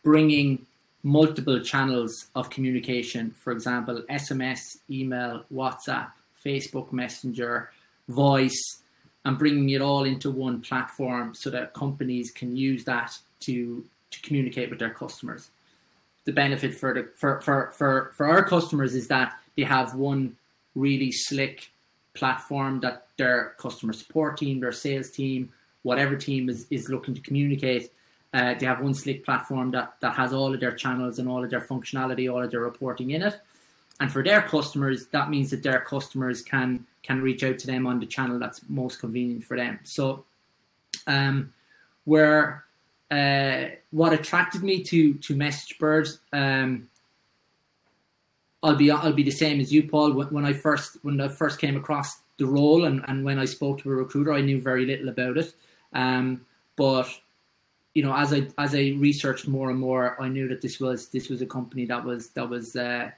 [0.08, 0.64] bringing
[1.02, 3.30] multiple channels of communication.
[3.30, 7.70] For example, SMS, email, WhatsApp, Facebook Messenger,
[8.08, 8.80] voice,
[9.26, 14.22] and bringing it all into one platform so that companies can use that to to
[14.22, 15.50] communicate with their customers.
[16.24, 20.38] The benefit for the for for for, for our customers is that they have one
[20.74, 21.70] really slick
[22.14, 27.20] platform that their customer support team, their sales team, whatever team is, is looking to
[27.20, 27.90] communicate,
[28.34, 31.42] uh, they have one slick platform that, that has all of their channels and all
[31.42, 33.40] of their functionality, all of their reporting in it.
[34.00, 37.86] And for their customers, that means that their customers can can reach out to them
[37.86, 39.78] on the channel that's most convenient for them.
[39.82, 40.24] So,
[41.06, 41.52] um,
[42.04, 42.64] where
[43.10, 46.88] uh, what attracted me to to MessageBird, um,
[48.62, 50.12] I'll be I'll be the same as you, Paul.
[50.12, 53.46] When, when I first when I first came across the role and, and when I
[53.46, 55.52] spoke to a recruiter, I knew very little about it.
[55.92, 57.08] Um, but
[57.94, 61.08] you know, as I as I researched more and more, I knew that this was
[61.08, 63.10] this was a company that was that was uh,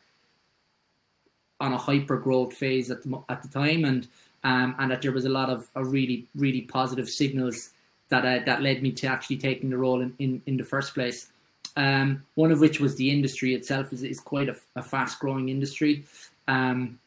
[1.61, 4.09] on a hyper growth phase at the at the time, and
[4.45, 7.71] um, and that there was a lot of a really really positive signals
[8.09, 10.95] that uh, that led me to actually taking the role in in, in the first
[10.95, 11.31] place.
[11.77, 15.49] Um, one of which was the industry itself is, is quite a, a fast growing
[15.51, 16.05] industry.
[16.49, 16.99] Um,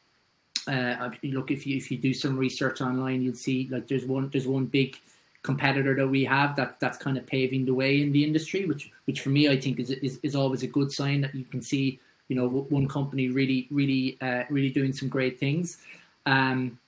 [0.68, 4.30] uh, look, if you if you do some research online, you'll see like there's one
[4.30, 4.98] there's one big
[5.44, 8.92] competitor that we have that that's kind of paving the way in the industry, which
[9.06, 11.62] which for me I think is is, is always a good sign that you can
[11.62, 15.78] see you know one company really really uh, really doing some great things.
[16.26, 16.80] Um,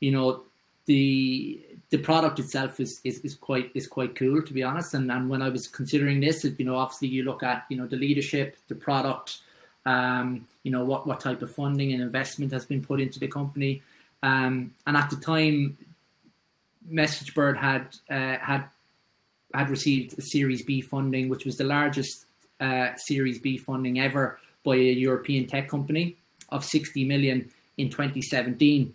[0.00, 0.42] you know
[0.86, 4.94] the the product itself is, is, is quite is quite cool to be honest.
[4.94, 7.86] And and when I was considering this, you know, obviously you look at you know
[7.86, 9.38] the leadership, the product,
[9.86, 13.28] um, you know what what type of funding and investment has been put into the
[13.28, 13.82] company.
[14.22, 15.76] Um, and at the time,
[16.90, 18.64] MessageBird had uh, had
[19.54, 22.26] had received Series B funding, which was the largest
[22.60, 26.16] uh, Series B funding ever by a European tech company
[26.48, 28.94] of 60 million in 2017.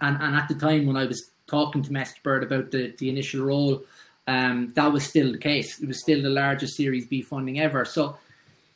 [0.00, 3.44] And, and at the time when I was talking to MessageBird about the, the initial
[3.44, 3.82] role,
[4.26, 5.80] um, that was still the case.
[5.80, 7.84] It was still the largest Series B funding ever.
[7.84, 8.18] So,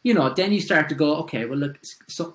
[0.03, 2.35] you know, then you start to go, okay, well, look, so,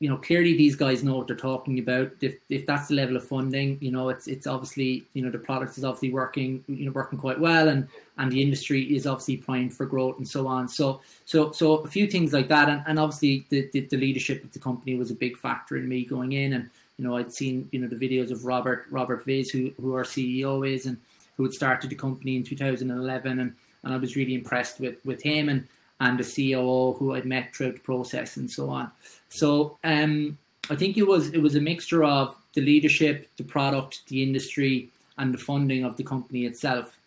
[0.00, 2.12] you know, clearly these guys know what they're talking about.
[2.20, 5.38] If if that's the level of funding, you know, it's it's obviously, you know, the
[5.38, 9.38] product is obviously working, you know, working quite well, and and the industry is obviously
[9.38, 10.68] primed for growth and so on.
[10.68, 14.44] So so so a few things like that, and, and obviously the, the, the leadership
[14.44, 17.32] of the company was a big factor in me going in, and you know, I'd
[17.32, 20.96] seen you know the videos of Robert Robert Vis, who who our CEO is, and
[21.36, 25.20] who had started the company in 2011, and and I was really impressed with with
[25.22, 25.66] him and
[26.00, 28.90] and the COO who I'd met throughout the process and so on.
[29.28, 30.38] So um,
[30.70, 34.90] I think it was it was a mixture of the leadership, the product, the industry,
[35.16, 36.98] and the funding of the company itself,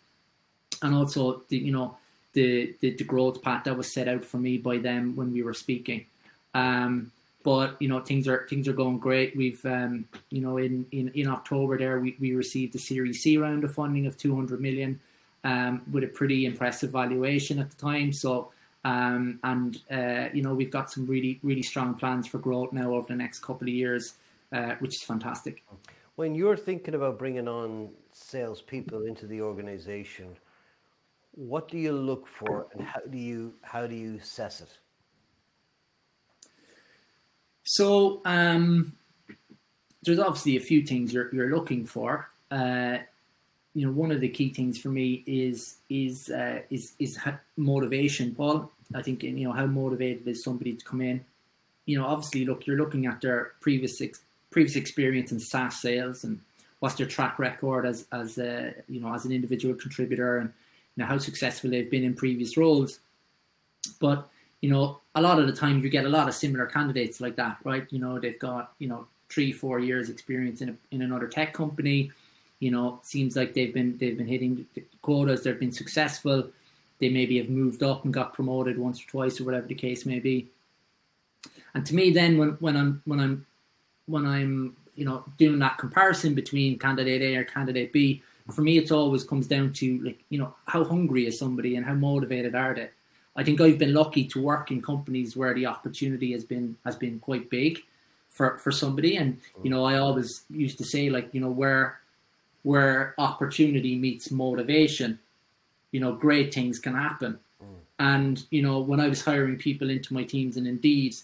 [0.82, 1.96] and also the you know
[2.32, 5.42] the the, the growth path that was set out for me by them when we
[5.42, 6.06] were speaking.
[6.54, 7.12] Um,
[7.44, 9.36] but you know things are things are going great.
[9.36, 13.36] We've um, you know in, in, in October there we, we received the Series C
[13.38, 15.00] round of funding of 200 million
[15.44, 18.12] um, with a pretty impressive valuation at the time.
[18.12, 18.52] So
[18.84, 22.92] um, and uh, you know we've got some really really strong plans for growth now
[22.94, 24.14] over the next couple of years,
[24.52, 25.62] uh, which is fantastic.
[26.16, 30.36] When you're thinking about bringing on salespeople into the organization,
[31.32, 34.78] what do you look for, and how do you how do you assess it?
[37.64, 38.92] So um,
[40.02, 42.28] there's obviously a few things you're, you're looking for.
[42.50, 42.98] Uh,
[43.74, 47.18] you know, one of the key things for me is is uh, is is
[47.56, 48.70] motivation, Paul.
[48.94, 51.24] I think you know how motivated is somebody to come in.
[51.86, 56.24] You know, obviously, look, you're looking at their previous ex- previous experience in SaaS sales
[56.24, 56.40] and
[56.80, 60.52] what's their track record as as a, you know as an individual contributor and
[60.96, 63.00] you know how successful they've been in previous roles.
[64.00, 64.28] But
[64.62, 67.36] you know, a lot of the time you get a lot of similar candidates like
[67.36, 67.86] that, right?
[67.90, 71.52] You know, they've got, you know, three, four years experience in, a, in another tech
[71.52, 72.12] company.
[72.62, 74.66] You know, seems like they've been they've been hitting
[75.02, 75.42] quotas.
[75.42, 76.48] They've been successful.
[77.00, 80.06] They maybe have moved up and got promoted once or twice, or whatever the case
[80.06, 80.48] may be.
[81.74, 83.46] And to me, then when when I'm when I'm
[84.06, 88.78] when I'm you know doing that comparison between candidate A or candidate B, for me,
[88.78, 92.54] it always comes down to like you know how hungry is somebody and how motivated
[92.54, 92.90] are they
[93.34, 96.96] I think I've been lucky to work in companies where the opportunity has been has
[96.96, 97.78] been quite big
[98.28, 99.16] for for somebody.
[99.16, 99.74] And you mm.
[99.74, 102.00] know, I always used to say like, you know, where
[102.62, 105.18] where opportunity meets motivation,
[105.90, 107.38] you know, great things can happen.
[107.98, 111.14] And you know, when I was hiring people into my teams and Indeed,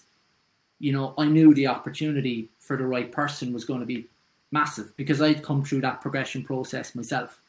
[0.79, 4.07] you know, I knew the opportunity for the right person was going to be
[4.51, 7.41] massive because I'd come through that progression process myself.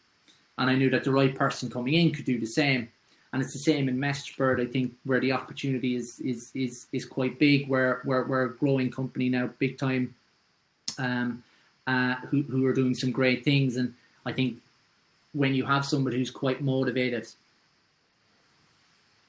[0.58, 2.88] And I knew that the right person coming in could do the same.
[3.32, 7.04] And it's the same in MessageBird, I think, where the opportunity is is is is
[7.04, 10.12] quite big, where where we're a growing company now, big time,
[10.98, 11.44] um,
[11.86, 13.76] uh, who who are doing some great things.
[13.76, 13.94] And
[14.26, 14.60] I think
[15.32, 17.26] when you have somebody who's quite motivated,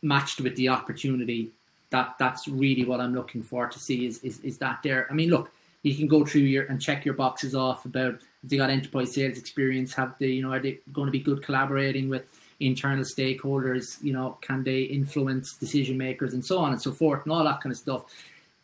[0.01, 1.51] matched with the opportunity,
[1.89, 5.07] that that's really what I'm looking for to see is is, is that there.
[5.09, 5.51] I mean, look,
[5.83, 9.13] you can go through your and check your boxes off about if they got enterprise
[9.13, 12.23] sales experience, have they, you know, are they going to be good collaborating with
[12.59, 17.23] internal stakeholders, you know, can they influence decision makers and so on and so forth
[17.23, 18.03] and all that kind of stuff.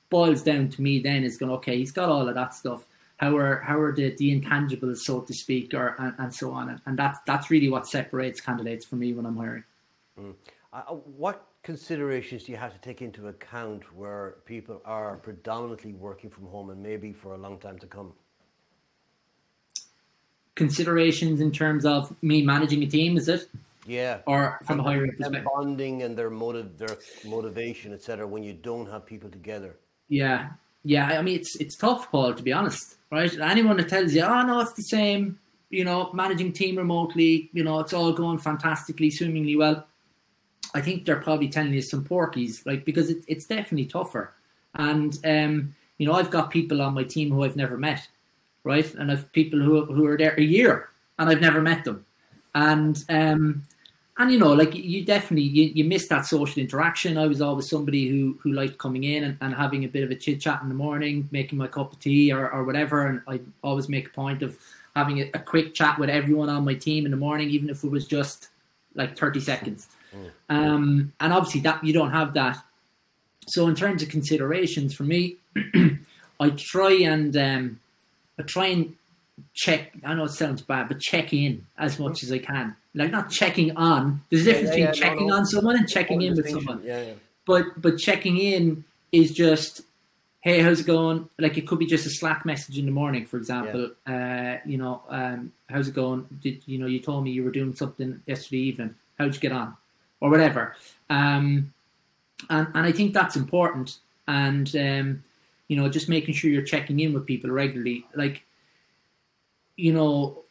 [0.10, 2.86] Boils down to me then is going, okay, he's got all of that stuff.
[3.18, 6.80] How are how are the, the intangibles, so to speak, or and, and so on,
[6.86, 9.64] and that's that's really what separates candidates for me when I'm hiring.
[10.20, 10.36] Mm.
[10.72, 16.30] Uh, what considerations do you have to take into account where people are predominantly working
[16.30, 18.14] from home and maybe for a long time to come?
[20.56, 23.50] Considerations in terms of me managing a team, is it?
[23.86, 24.20] Yeah.
[24.28, 25.46] Or from a hiring perspective.
[25.56, 28.28] Bonding and their motive, their motivation, etc.
[28.28, 29.78] When you don't have people together.
[30.10, 30.50] Yeah,
[30.84, 31.20] yeah.
[31.20, 32.34] I mean, it's it's tough, Paul.
[32.34, 33.34] To be honest, right?
[33.40, 37.64] Anyone that tells you, "Oh no, it's the same," you know, managing team remotely, you
[37.64, 39.86] know, it's all going fantastically, swimmingly well.
[40.74, 44.34] I think they're probably telling you some porkies, like because it, it's definitely tougher.
[44.76, 48.08] And um, you know, I've got people on my team who I've never met,
[48.64, 48.94] right?
[48.96, 52.06] And I've people who who are there a year and I've never met them.
[52.56, 53.64] And um,
[54.20, 57.18] and you know, like you definitely you, you miss that social interaction.
[57.18, 60.10] I was always somebody who who liked coming in and, and having a bit of
[60.10, 63.06] a chit chat in the morning, making my cup of tea or, or whatever.
[63.08, 64.58] And I always make a point of
[64.96, 67.84] having a, a, quick chat with everyone on my team in the morning, even if
[67.84, 68.48] it was just
[68.96, 69.88] like 30 seconds.
[70.16, 70.32] Mm.
[70.50, 72.58] Um, and obviously that you don't have that.
[73.48, 75.38] So in terms of considerations for me,
[76.40, 77.80] I try and um,
[78.40, 78.96] I try and
[79.54, 79.94] check.
[80.04, 82.76] I know it sounds bad, but check in as much as I can.
[82.98, 84.22] Like not checking on.
[84.30, 86.82] There's a difference yeah, yeah, between yeah, checking on someone and checking in with someone.
[86.84, 87.14] Yeah,
[87.46, 89.82] But but checking in is just,
[90.42, 91.30] hey, how's it going?
[91.38, 93.92] Like it could be just a Slack message in the morning, for example.
[94.06, 96.28] Uh, you know, um, how's it going?
[96.42, 98.96] Did you know you told me you were doing something yesterday evening?
[99.20, 99.78] How'd you get on?
[100.20, 100.76] Or whatever.
[101.12, 101.72] Um,
[102.50, 103.98] and and I think that's important.
[104.28, 105.24] And um,
[105.68, 108.06] you know, just making sure you're checking in with people regularly.
[108.16, 108.44] Like
[109.76, 110.44] you know,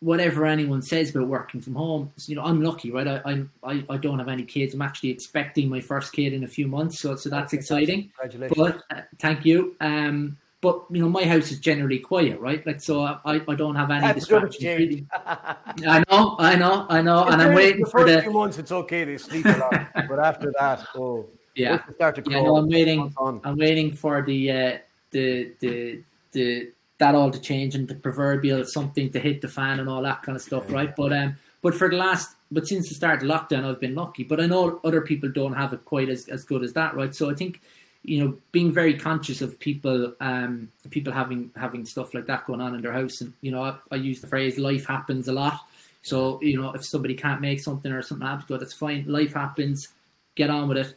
[0.00, 3.06] whatever anyone says about working from home, you know, I'm lucky, right?
[3.08, 4.74] I, I'm, I, I don't have any kids.
[4.74, 8.10] I'm actually expecting my first kid in a few months, so so that's exciting.
[8.18, 8.82] Congratulations!
[8.90, 9.74] But uh, thank you.
[9.80, 12.66] Um, but you know, my house is generally quiet, right?
[12.66, 15.06] Like, so I, I don't have any that's distractions.
[15.14, 18.58] I know, I know, I know, and I'm waiting the for the few months.
[18.58, 22.56] It's okay to sleep a lot, but after that, oh, yeah, start to yeah, no,
[22.56, 23.14] I'm waiting.
[23.18, 24.78] I'm waiting for the uh,
[25.10, 29.80] the the the that all to change and the proverbial something to hit the fan
[29.80, 30.94] and all that kind of stuff, right?
[30.96, 34.24] But um, but for the last, but since the start of lockdown, I've been lucky.
[34.24, 37.14] But I know other people don't have it quite as, as good as that, right?
[37.14, 37.60] So I think
[38.06, 42.60] you know being very conscious of people um people having having stuff like that going
[42.60, 45.32] on in their house and you know I, I use the phrase life happens a
[45.32, 45.60] lot
[46.02, 49.34] so you know if somebody can't make something or something happens good that's fine life
[49.34, 49.88] happens
[50.36, 50.94] get on with it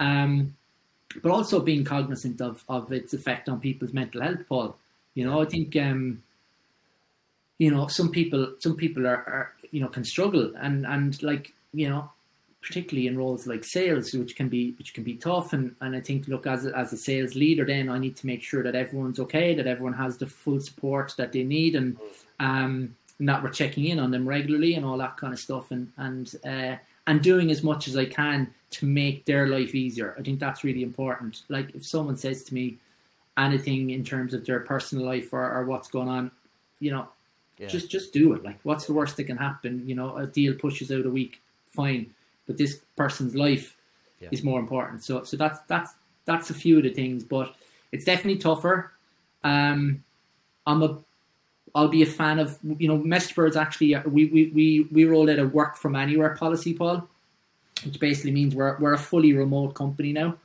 [0.00, 0.54] um
[1.22, 4.76] but also being cognizant of of its effect on people's mental health paul
[5.14, 6.22] you know, I think um,
[7.58, 11.52] you know some people some people are, are you know can struggle and and like
[11.72, 12.10] you know
[12.62, 15.52] particularly in roles like sales, which can be which can be tough.
[15.52, 18.26] And, and I think, look, as a, as a sales leader, then I need to
[18.26, 21.96] make sure that everyone's okay, that everyone has the full support that they need, and
[22.38, 25.70] um, and that we're checking in on them regularly and all that kind of stuff,
[25.70, 30.14] and and uh, and doing as much as I can to make their life easier.
[30.18, 31.42] I think that's really important.
[31.48, 32.78] Like if someone says to me,
[33.36, 36.30] anything in terms of their personal life or, or what's going on,
[36.78, 37.08] you know,
[37.58, 37.68] yeah.
[37.68, 38.42] just just do it.
[38.42, 39.82] Like, what's the worst that can happen?
[39.86, 42.12] You know, a deal pushes out a week, fine,
[42.46, 43.76] but this person's life
[44.20, 44.28] yeah.
[44.32, 45.04] is more important.
[45.04, 45.92] So, so that's that's
[46.24, 47.54] that's a few of the things, but
[47.92, 48.92] it's definitely tougher.
[49.44, 50.04] Um,
[50.66, 50.98] I'm a
[51.74, 55.30] I'll be a fan of you know MessageBird's actually uh, we we we we rolled
[55.30, 57.08] out a work from anywhere policy, Paul,
[57.84, 60.36] which basically means we're we're a fully remote company now,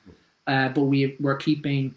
[0.48, 1.96] uh, but we we're keeping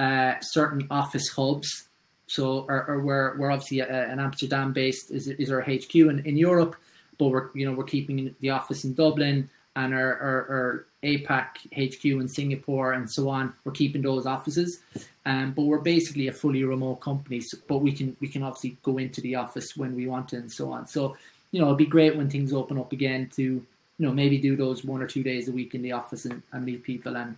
[0.00, 1.88] uh, certain office hubs.
[2.26, 6.22] So, or, or we're, we're obviously a, an Amsterdam based is, is our HQ in,
[6.24, 6.76] in Europe,
[7.18, 11.46] but we're you know we're keeping the office in Dublin and our, our, our APAC
[11.74, 13.52] HQ in Singapore and so on.
[13.64, 14.80] We're keeping those offices,
[15.26, 17.40] um, but we're basically a fully remote company.
[17.40, 20.36] So, but we can we can obviously go into the office when we want to
[20.36, 20.86] and so on.
[20.86, 21.16] So
[21.50, 23.66] you know it'd be great when things open up again to you
[23.98, 26.64] know maybe do those one or two days a week in the office and, and
[26.64, 27.36] meet people and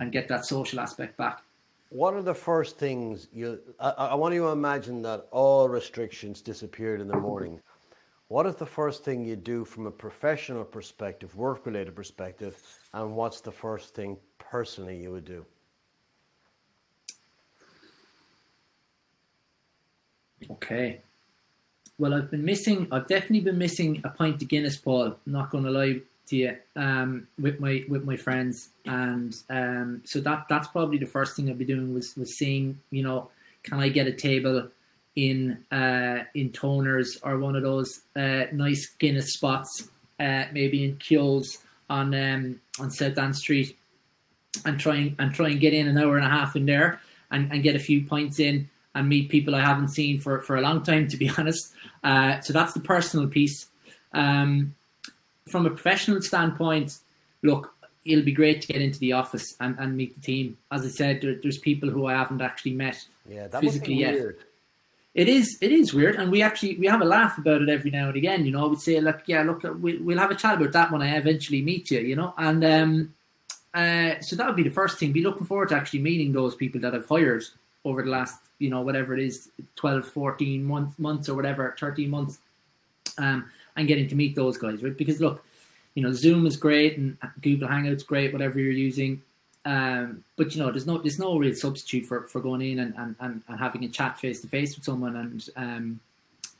[0.00, 1.43] and get that social aspect back.
[1.94, 3.60] What are the first things you?
[3.78, 7.60] I, I want you to imagine that all restrictions disappeared in the morning.
[8.26, 12.60] What is the first thing you do from a professional perspective, work related perspective,
[12.94, 15.46] and what's the first thing personally you would do?
[20.50, 21.00] Okay.
[21.96, 22.88] Well, I've been missing.
[22.90, 25.16] I've definitely been missing a pint of Guinness, Paul.
[25.24, 26.56] I'm not going to lie to you.
[26.76, 31.50] Um, with my with my friends, and um, so that that's probably the first thing
[31.50, 33.30] I'd be doing was was seeing, you know,
[33.62, 34.68] can I get a table
[35.16, 39.88] in uh, in Toners or one of those uh, nice Guinness spots,
[40.20, 41.58] uh, maybe in Keogh's
[41.88, 43.76] on um, on South Anne Street,
[44.64, 47.00] and try and, and try and get in an hour and a half in there
[47.30, 50.56] and, and get a few points in and meet people I haven't seen for, for
[50.56, 51.72] a long time, to be honest.
[52.02, 53.66] Uh, so that's the personal piece.
[54.12, 54.74] Um,
[55.48, 56.98] from a professional standpoint,
[57.42, 57.74] look,
[58.04, 60.56] it'll be great to get into the office and, and meet the team.
[60.70, 64.14] As I said, there, there's people who I haven't actually met Yeah, that physically yet.
[64.14, 64.38] weird.
[65.14, 65.56] It is.
[65.60, 68.16] It is weird, and we actually we have a laugh about it every now and
[68.16, 68.44] again.
[68.44, 71.02] You know, we'd say, "Look, yeah, look, we'll, we'll have a chat about that when
[71.02, 73.14] I eventually meet you." You know, and um,
[73.72, 75.12] uh, so that would be the first thing.
[75.12, 77.44] Be looking forward to actually meeting those people that I've hired
[77.84, 82.10] over the last, you know, whatever it is, 12, 14 months, months or whatever, thirteen
[82.10, 82.38] months,
[83.18, 84.96] um, and getting to meet those guys, right?
[84.96, 85.44] Because look,
[85.94, 89.22] you know, Zoom is great and Google Hangouts great, whatever you're using.
[89.64, 92.94] Um, but you know, there's no there's no real substitute for, for going in and,
[92.98, 96.00] and, and, and having a chat face to face with someone and um,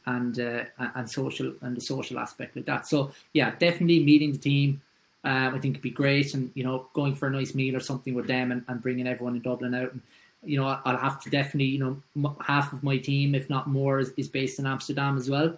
[0.07, 2.87] and uh, and social and the social aspect like that.
[2.87, 4.81] So yeah, definitely meeting the team.
[5.25, 7.81] Um, I think it'd be great, and you know, going for a nice meal or
[7.81, 9.93] something with them, and, and bringing everyone in Dublin out.
[9.93, 10.03] And,
[10.43, 14.01] you know, I'll have to definitely, you know, half of my team, if not more,
[14.01, 15.57] is, is based in Amsterdam as well.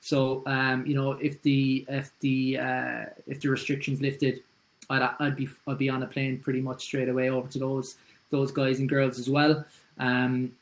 [0.00, 4.42] So, um, you know, if the if the uh, if the restrictions lifted,
[4.90, 7.96] I'd, I'd be I'd be on a plane pretty much straight away over to those
[8.30, 9.64] those guys and girls as well,
[9.98, 10.52] um,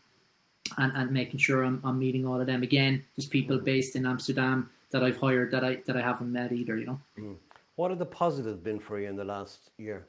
[0.79, 3.05] and and making sure I'm, I'm meeting all of them again.
[3.17, 6.77] There's people based in Amsterdam that I've hired that I that I haven't met either.
[6.79, 7.37] You know.
[7.77, 10.07] What have the positives been for you in the last year?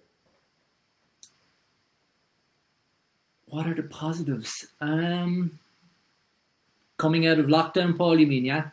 [3.49, 4.67] What are the positives?
[4.81, 5.59] Um,
[6.97, 8.19] coming out of lockdown, Paul.
[8.19, 8.69] You mean yeah?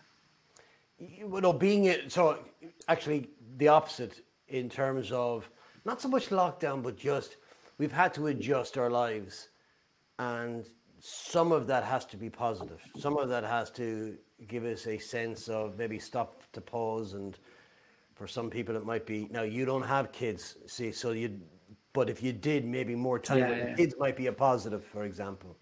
[0.99, 2.39] You know, being it, so
[2.89, 3.29] actually
[3.59, 5.49] the opposite in terms of
[5.85, 7.37] not so much lockdown, but just
[7.79, 9.49] we've had to adjust our lives,
[10.19, 10.65] and
[11.01, 12.81] some of that has to be positive.
[12.99, 14.17] Some of that has to
[14.49, 17.37] give us a sense of maybe stop to pause, and
[18.15, 21.39] for some people it might be now you don't have kids, see, so you,
[21.93, 23.75] but if you did, maybe more time Yeah, with yeah.
[23.75, 25.57] kids might be a positive, for example.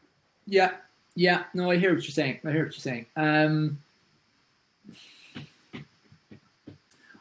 [0.47, 0.73] Yeah,
[1.15, 1.45] yeah.
[1.55, 2.41] No, I hear what you're saying.
[2.45, 3.07] I hear what you're saying.
[3.17, 3.79] Um,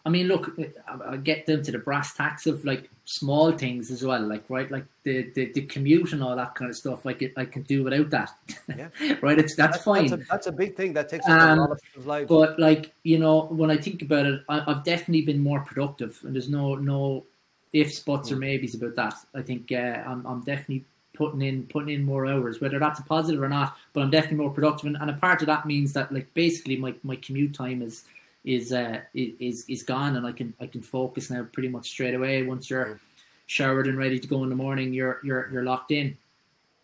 [0.06, 4.04] I mean, look, I- get down to the brass tacks of like small things as
[4.04, 7.06] well, like right, like the, the, the commute and all that kind of stuff.
[7.06, 8.32] I can I can do without that,
[8.68, 8.90] Yeah.
[9.22, 9.38] right?
[9.38, 10.08] It's that's, fine.
[10.08, 12.30] That's a, that's a big thing that takes up Um, a lot of people's lives.
[12.30, 16.20] But like you know, when I think about it, I, I've definitely been more productive,
[16.24, 17.26] and there's no no
[17.74, 19.14] ifs, buts, or maybes about that.
[19.36, 23.04] I think uh, I'm I'm definitely putting in putting in more hours, whether that's a
[23.04, 23.78] positive or not.
[23.94, 26.78] But I'm definitely more productive, and, and a part of that means that like basically
[26.78, 28.06] my, my commute time is
[28.44, 32.16] is uh is is gone, and I can I can focus now pretty much straight
[32.16, 32.44] away.
[32.44, 33.00] Once you're
[33.48, 36.18] showered and ready to go in the morning, you're you're you're locked in.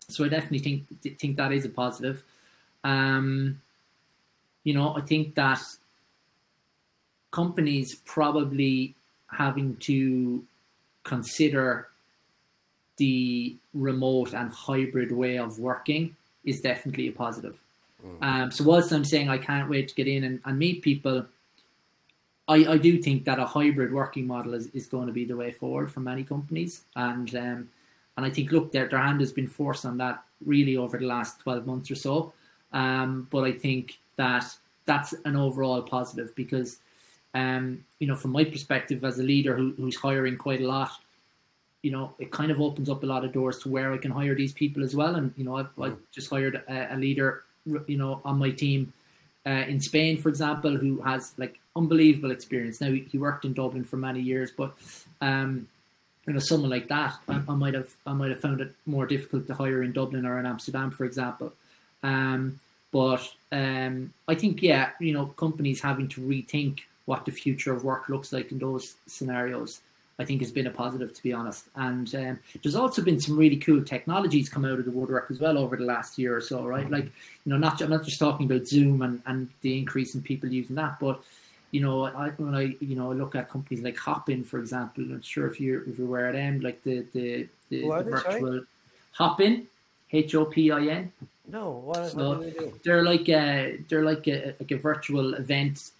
[0.08, 2.22] So I definitely think think that is a positive.
[2.84, 3.60] Um,
[4.64, 5.60] you know, I think that
[7.30, 8.94] companies probably
[9.26, 10.44] having to
[11.04, 11.88] consider
[12.96, 17.58] the remote and hybrid way of working is definitely a positive.
[18.22, 21.26] Um, so whilst I'm saying I can't wait to get in and, and meet people,
[22.48, 25.36] I, I do think that a hybrid working model is, is going to be the
[25.36, 26.82] way forward for many companies.
[26.96, 27.68] And um,
[28.16, 31.06] and I think look, their, their hand has been forced on that really over the
[31.06, 32.32] last 12 months or so.
[32.72, 34.44] Um, but I think that
[34.86, 36.78] that's an overall positive because,
[37.34, 40.90] um, you know, from my perspective as a leader who, who's hiring quite a lot,
[41.82, 44.10] you know, it kind of opens up a lot of doors to where I can
[44.10, 45.14] hire these people as well.
[45.14, 47.44] And, you know, I've, I've just hired a, a leader,
[47.86, 48.92] you know, on my team
[49.46, 52.80] uh, in Spain, for example, who has like unbelievable experience.
[52.80, 54.72] Now, he, worked in Dublin for many years, but,
[55.20, 55.68] um,
[56.26, 59.06] you know, someone like that, I, I might have, I might have found it more
[59.06, 61.52] difficult to hire in Dublin or in Amsterdam, for example.
[62.02, 62.60] Um,
[62.90, 63.22] but
[63.52, 68.08] um, I think, yeah, you know, companies having to rethink what the future of work
[68.08, 69.80] looks like in those scenarios
[70.20, 71.66] I think has been a positive, to be honest.
[71.76, 75.38] And um, there's also been some really cool technologies come out of the woodwork as
[75.38, 76.90] well over the last year or so, right?
[76.90, 77.12] Like, you
[77.52, 80.74] know, not I'm not just talking about Zoom and, and the increase in people using
[80.74, 81.22] that, but
[81.70, 85.12] you know, I, when I you know look at companies like Hopin, for example, I'm
[85.12, 88.64] not sure if you're if you're aware of them, like the the, the, the virtual
[89.12, 89.66] Hopin,
[90.12, 91.12] H O P I N.
[91.50, 92.80] No, what, so what do they do?
[92.84, 95.90] They're like a they're like a like a virtual event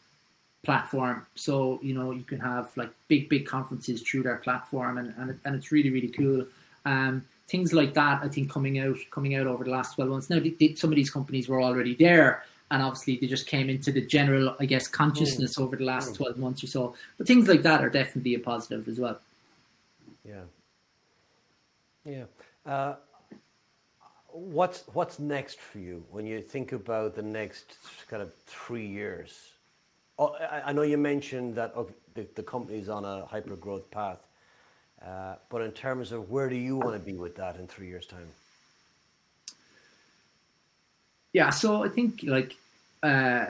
[0.65, 1.27] platform.
[1.35, 5.39] So you know you can have like big big conferences through their platform, and and,
[5.45, 6.47] and it's really really cool.
[6.85, 10.31] Um, things like that, I think coming out coming out over the last twelve months.
[10.31, 10.41] Now,
[10.77, 14.55] some of these companies were already there, and obviously they just came into the general,
[14.61, 15.63] I guess, consciousness mm.
[15.63, 16.17] over the last mm.
[16.17, 16.95] twelve months or so.
[17.17, 19.19] But things like that are definitely a positive as well.
[20.25, 20.43] Yeah.
[22.05, 22.25] Yeah.
[22.67, 22.97] Uh,
[24.29, 27.77] what's what's next for you when you think about the next
[28.09, 29.53] kind of three years?
[30.19, 31.75] Oh, I know you mentioned that
[32.15, 34.19] the, the company's on a hyper growth path,
[35.01, 37.87] uh, but in terms of where do you want to be with that in three
[37.87, 38.29] years' time?
[41.33, 42.57] Yeah, so I think like
[43.03, 43.47] uh,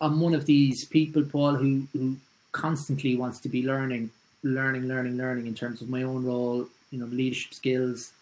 [0.00, 2.16] I'm one of these people, Paul, who who
[2.52, 4.10] constantly wants to be learning,
[4.42, 8.12] learning, learning, learning in terms of my own role, you know, leadership skills,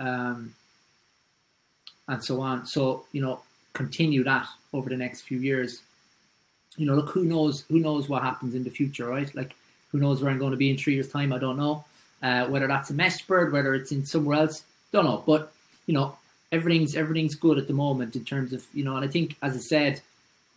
[0.00, 0.54] um,
[2.08, 2.66] and so on.
[2.66, 3.40] So you know,
[3.72, 5.82] continue that over the next few years
[6.76, 7.64] you know, look, who knows?
[7.68, 9.32] Who knows what happens in the future, right?
[9.34, 9.54] Like,
[9.90, 11.32] who knows where I'm going to be in three years' time?
[11.32, 11.84] I don't know.
[12.22, 15.22] Uh, whether that's in MessageBird, whether it's in somewhere else, don't know.
[15.26, 15.52] But
[15.86, 16.16] you know,
[16.54, 18.96] everything's everything's good at the moment in terms of you know.
[18.96, 20.00] And I think, as I said,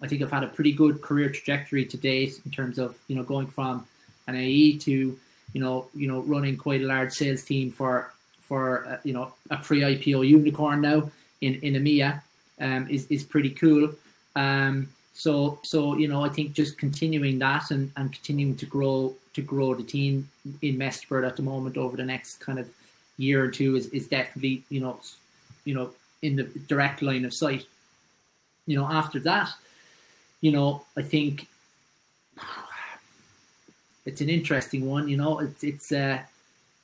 [0.02, 3.16] I think I've had a pretty good career trajectory to date in terms of you
[3.16, 3.86] know going from
[4.28, 5.20] an AE to
[5.54, 9.34] you know you know running quite a large sales team for for uh, you know
[9.50, 11.10] a pre-IPO unicorn now
[11.42, 12.22] in in EMEA
[12.62, 13.92] um, is is pretty cool.
[14.36, 19.16] Um, so, so you know, I think just continuing that and, and continuing to grow
[19.34, 20.30] to grow the team
[20.62, 22.70] in MessageBird at the moment over the next kind of
[23.18, 25.00] year or two is, is definitely you know,
[25.68, 25.92] you know,
[26.22, 27.66] in the direct line of sight.
[28.66, 29.50] You know, after that,
[30.42, 31.48] you know, I think
[34.06, 35.08] it's an interesting one.
[35.08, 36.20] You know, it's it's uh,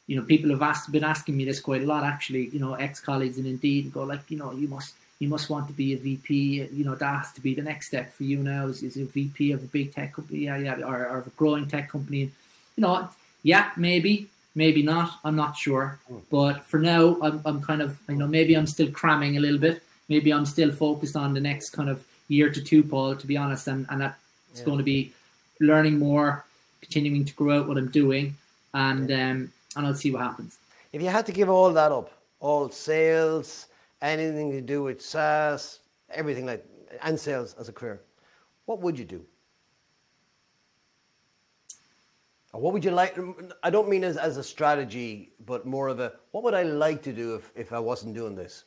[0.08, 2.50] you know, people have asked been asking me this quite a lot actually.
[2.50, 5.68] You know, ex colleagues and Indeed go like, you know, you must you must want
[5.68, 6.68] to be a VP.
[6.72, 9.06] You know, that has to be the next step for you now is, is a
[9.06, 12.32] VP of a big tech company, yeah, yeah, or, or of a growing tech company.
[12.76, 13.08] You know,
[13.44, 15.20] yeah, maybe, maybe not.
[15.24, 16.00] I'm not sure.
[16.08, 16.18] Hmm.
[16.30, 19.60] But for now, I'm, I'm kind of, you know, maybe I'm still cramming a little
[19.60, 19.84] bit.
[20.10, 23.38] Maybe I'm still focused on the next kind of year to two, Paul, to be
[23.38, 23.68] honest.
[23.68, 24.18] And, and that's
[24.56, 24.66] yeah.
[24.66, 25.14] going to be
[25.60, 26.46] learning more,
[26.82, 28.36] continuing to grow out what I'm doing,
[28.74, 30.60] and um, and I'll see what happens.
[30.92, 33.68] If you had to give all that up, all sales,
[34.02, 35.80] anything to do with SaaS,
[36.12, 36.66] everything like
[37.02, 38.02] and sales as a career,
[38.66, 39.26] what would you do?
[42.36, 43.18] Or what would you like?
[43.64, 47.02] I don't mean as, as a strategy, but more of a what would I like
[47.04, 48.64] to do if, if I wasn't doing this?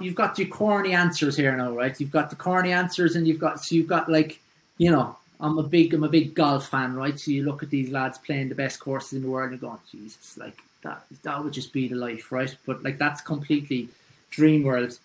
[0.00, 1.98] You've got your corny answers here now, right?
[2.00, 4.40] You've got the corny answers, and you've got so you've got like,
[4.78, 7.18] you know, I'm a big I'm a big golf fan, right?
[7.18, 9.70] So you look at these lads playing the best courses in the world and you're
[9.70, 12.56] going, Jesus, like that that would just be the life, right?
[12.64, 13.88] But like that's completely
[14.30, 14.98] dream world.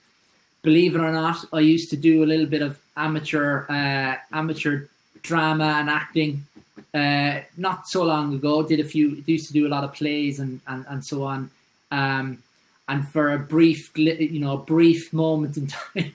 [0.62, 4.86] Believe it or not, I used to do a little bit of amateur uh, amateur
[5.22, 6.46] drama and acting
[6.94, 8.64] uh, not so long ago.
[8.64, 11.50] Did a few used to do a lot of plays and and, and so on.
[11.92, 12.44] Um,
[12.88, 16.14] and for a brief, you know, a brief moment in time,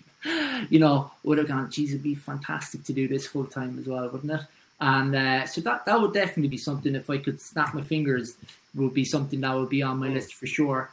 [0.69, 3.87] you know, would have gone, geez, it'd be fantastic to do this full time as
[3.87, 4.41] well, wouldn't it?
[4.81, 8.37] And uh, so that that would definitely be something if I could snap my fingers
[8.75, 10.91] would be something that would be on my list for sure.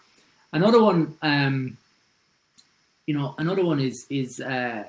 [0.54, 1.78] Another one, um,
[3.08, 4.84] you know, another one is is uh,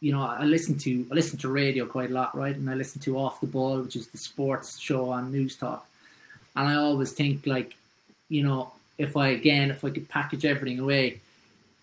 [0.00, 2.54] you know I listen to I listen to radio quite a lot, right?
[2.54, 5.82] And I listen to Off the Ball, which is the sports show on Newstalk.
[6.56, 7.76] and I always think like,
[8.28, 11.20] you know, if I again if I could package everything away,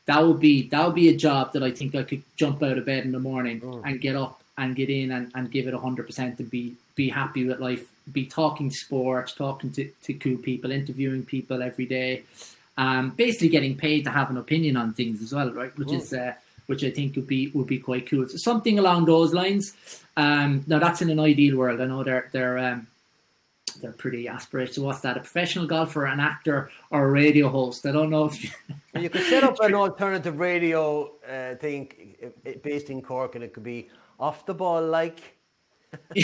[0.06, 2.78] that would be that would be a job that I think I could jump out
[2.78, 3.82] of bed in the morning oh.
[3.86, 7.10] and get up and get in and, and give it hundred percent and be be
[7.10, 12.24] happy with life, be talking sports, talking to, to cool people, interviewing people every day,
[12.78, 15.78] um, basically getting paid to have an opinion on things as well, right?
[15.78, 16.34] Which is uh,
[16.68, 18.28] which I think would be would be quite cool.
[18.30, 19.74] So something along those lines.
[20.16, 21.82] Um, now that's in an ideal world.
[21.82, 22.88] I know they're they're um,
[23.82, 24.74] they're pretty aspirational.
[24.74, 25.18] So what's that?
[25.18, 27.86] A professional golfer, an actor, or a radio host?
[27.86, 28.50] I don't know if you,
[29.10, 32.16] could set up an alternative radio uh, thing
[32.64, 33.90] based in Cork, and it could be
[34.20, 35.20] off the ball like.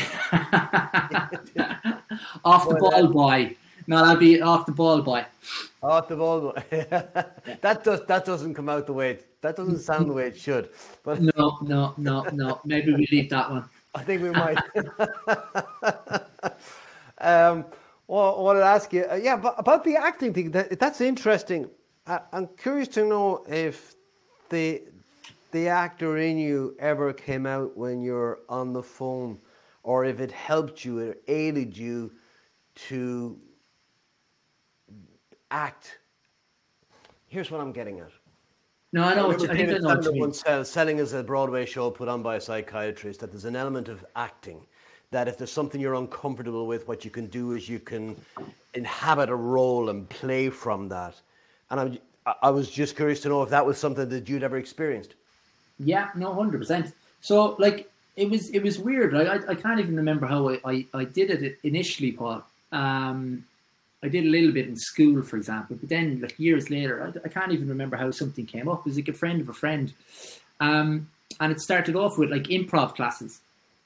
[2.44, 3.56] off the ball boy.
[3.88, 5.26] No, that'd be off the ball boy.
[5.82, 6.64] Off the ball boy.
[7.62, 10.38] that does that doesn't come out the way it, that doesn't sound the way it
[10.38, 10.70] should.
[11.04, 12.62] But no, no, no, no.
[12.66, 13.66] Maybe we leave that one.
[13.96, 14.58] I think we might.
[17.20, 17.66] um,
[18.08, 21.70] well, what I'd ask you, uh, yeah, but about the acting thing, that, that's interesting.
[22.08, 23.96] I, I'm curious to know if
[24.50, 24.84] the
[25.52, 29.40] the actor in you ever came out when you're on the phone,
[29.84, 32.12] or if it helped you, it aided you
[32.76, 33.38] to
[35.54, 36.00] act.
[37.28, 38.12] Here's what I'm getting at.
[38.92, 39.28] No, I know.
[39.28, 40.34] What you, I think I know what you mean.
[40.34, 43.22] Said, selling is a Broadway show put on by a psychiatrist.
[43.22, 44.62] That there's an element of acting.
[45.12, 48.16] That if there's something you're uncomfortable with, what you can do is you can
[48.74, 51.16] inhabit a role and play from that.
[51.70, 51.98] And I'm,
[52.42, 55.16] I was just curious to know if that was something that you'd ever experienced.
[55.80, 56.94] Yeah, no, hundred percent.
[57.22, 59.16] So like it was, it was weird.
[59.16, 62.44] I, I can't even remember how I, I, I did it initially, Paul.
[62.72, 63.46] Um,
[64.04, 67.26] I did a little bit in school, for example, but then like years later, I,
[67.26, 68.80] I can't even remember how something came up.
[68.80, 69.94] It was like a friend of a friend,
[70.60, 73.40] um, and it started off with like improv classes,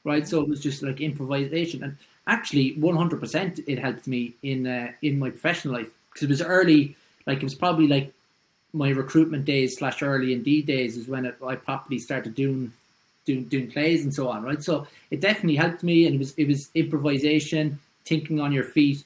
[0.04, 0.28] right?
[0.28, 4.66] So it was just like improvisation, and actually, one hundred percent, it helped me in
[4.66, 6.96] uh, in my professional life because it was early.
[7.28, 8.14] Like it was probably like
[8.74, 12.72] my recruitment days slash early Indeed days is when it, I properly started doing
[13.26, 14.64] doing doing plays and so on, right?
[14.64, 19.04] So it definitely helped me, and it was it was improvisation, thinking on your feet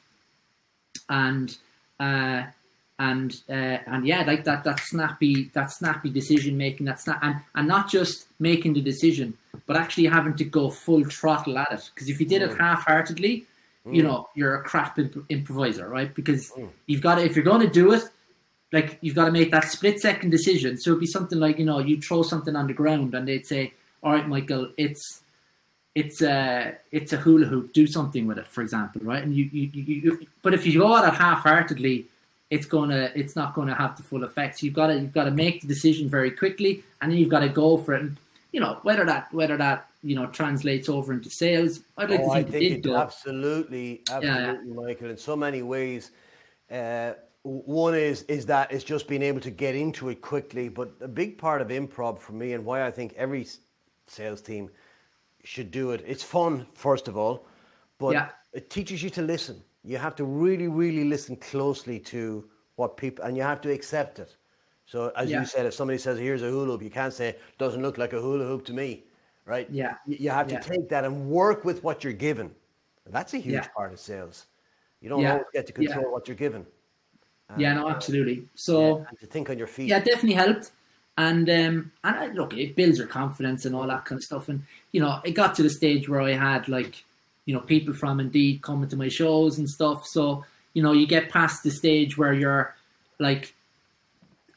[1.11, 1.55] and
[1.99, 2.43] uh,
[2.97, 7.35] and uh, and yeah, like that that snappy that snappy decision making, that snap and
[7.53, 9.37] and not just making the decision,
[9.67, 11.91] but actually having to go full throttle at it.
[11.93, 12.51] Because if you did mm.
[12.51, 13.45] it half heartedly,
[13.85, 13.95] mm.
[13.95, 16.13] you know you're a crap imp- improviser, right?
[16.13, 16.69] Because mm.
[16.87, 18.03] you've got to if you're going to do it.
[18.73, 20.77] Like you've got to make that split second decision.
[20.77, 23.45] So it'd be something like you know you throw something on the ground and they'd
[23.45, 25.21] say, "All right, Michael, it's
[25.95, 27.73] it's a it's a hula hoop.
[27.73, 29.23] Do something with it, for example, right?
[29.23, 32.05] And you you, you, you but if you go at it half-heartedly,
[32.49, 34.59] it's gonna it's not gonna have the full effect.
[34.59, 37.29] So you've got to you've got to make the decision very quickly, and then you've
[37.29, 38.01] got to go for it.
[38.01, 38.17] And
[38.51, 41.81] you know whether that whether that you know translates over into sales.
[41.97, 44.73] I'd like oh, to think, I think it, it did absolutely, absolutely, yeah, yeah.
[44.73, 45.09] Michael.
[45.09, 46.11] In so many ways.
[46.71, 47.13] Uh,
[47.43, 51.07] one is is that it's just being able to get into it quickly, but a
[51.07, 53.47] big part of improv for me and why I think every
[54.07, 54.69] sales team
[55.43, 56.03] should do it.
[56.05, 57.45] It's fun, first of all,
[57.97, 58.29] but yeah.
[58.53, 59.61] it teaches you to listen.
[59.83, 64.19] You have to really, really listen closely to what people, and you have to accept
[64.19, 64.35] it.
[64.85, 65.39] So, as yeah.
[65.39, 68.13] you said, if somebody says, "Here's a hula hoop," you can't say, "Doesn't look like
[68.13, 69.05] a hula hoop to me,"
[69.45, 69.67] right?
[69.69, 69.95] Yeah.
[70.05, 70.59] You have to yeah.
[70.59, 72.53] take that and work with what you're given.
[73.07, 74.45] That's a huge part of sales.
[75.01, 76.65] You don't always get to control what you're given.
[77.57, 78.47] yeah, no, absolutely.
[78.55, 79.87] So to think on your feet.
[79.87, 80.71] Yeah, definitely helped.
[81.17, 84.49] And um, and I, look, it builds your confidence and all that kind of stuff.
[84.49, 87.03] And you know, it got to the stage where I had like,
[87.45, 90.07] you know, people from Indeed coming to my shows and stuff.
[90.07, 92.75] So you know, you get past the stage where you're
[93.19, 93.53] like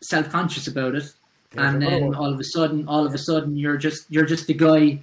[0.02, 1.12] self conscious about it,
[1.57, 4.55] and then all of a sudden, all of a sudden, you're just you're just the
[4.55, 5.02] guy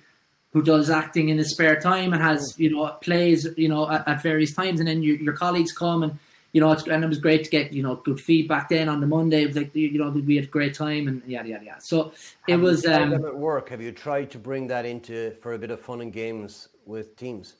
[0.53, 4.07] who does acting in his spare time and has you know plays you know at,
[4.07, 6.17] at various times, and then you, your colleagues come and
[6.53, 8.99] you know, it's, and it was great to get, you know, good feedback then on
[8.99, 9.43] the Monday.
[9.43, 11.81] It was like, you know, we had a great time and yada, yada, yada.
[11.81, 12.11] So
[12.47, 12.85] it Have was.
[12.85, 16.01] Um, at work, have you tried to bring that into for a bit of fun
[16.01, 17.55] and games with teams?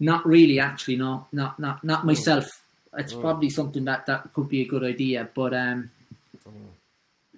[0.00, 2.06] Not really, actually, no, not, not, not hmm.
[2.08, 2.44] myself.
[2.44, 3.00] Mm.
[3.00, 3.20] It's mm.
[3.20, 5.90] probably something that, that could be a good idea, but, um,
[6.48, 6.52] mm.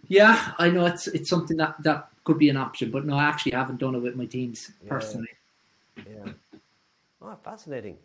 [0.07, 3.25] yeah, I know it's, it's something that, that could be an option, but no, I
[3.25, 4.89] actually haven't done it with my teams yeah.
[4.89, 5.31] personally.
[5.97, 6.33] Yeah.
[7.21, 7.97] Oh, fascinating.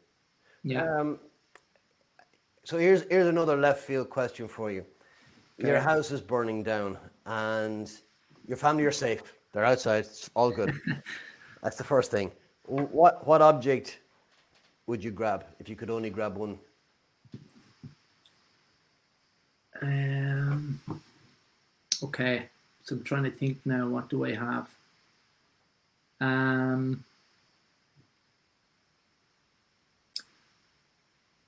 [0.63, 0.99] Yeah.
[0.99, 1.19] Um,
[2.64, 4.86] so here's here's another left field question for you.
[5.57, 7.91] Your house is burning down, and
[8.47, 9.22] your family are safe.
[9.51, 10.05] They're outside.
[10.05, 10.74] It's all good.
[11.64, 12.32] That's the first thing.
[12.66, 13.99] What what object
[14.88, 16.57] would you grab if you could only grab one?
[19.82, 20.80] Um.
[22.01, 22.49] Okay,
[22.84, 23.88] so I'm trying to think now.
[23.88, 24.68] What do I have?
[26.20, 27.03] Um.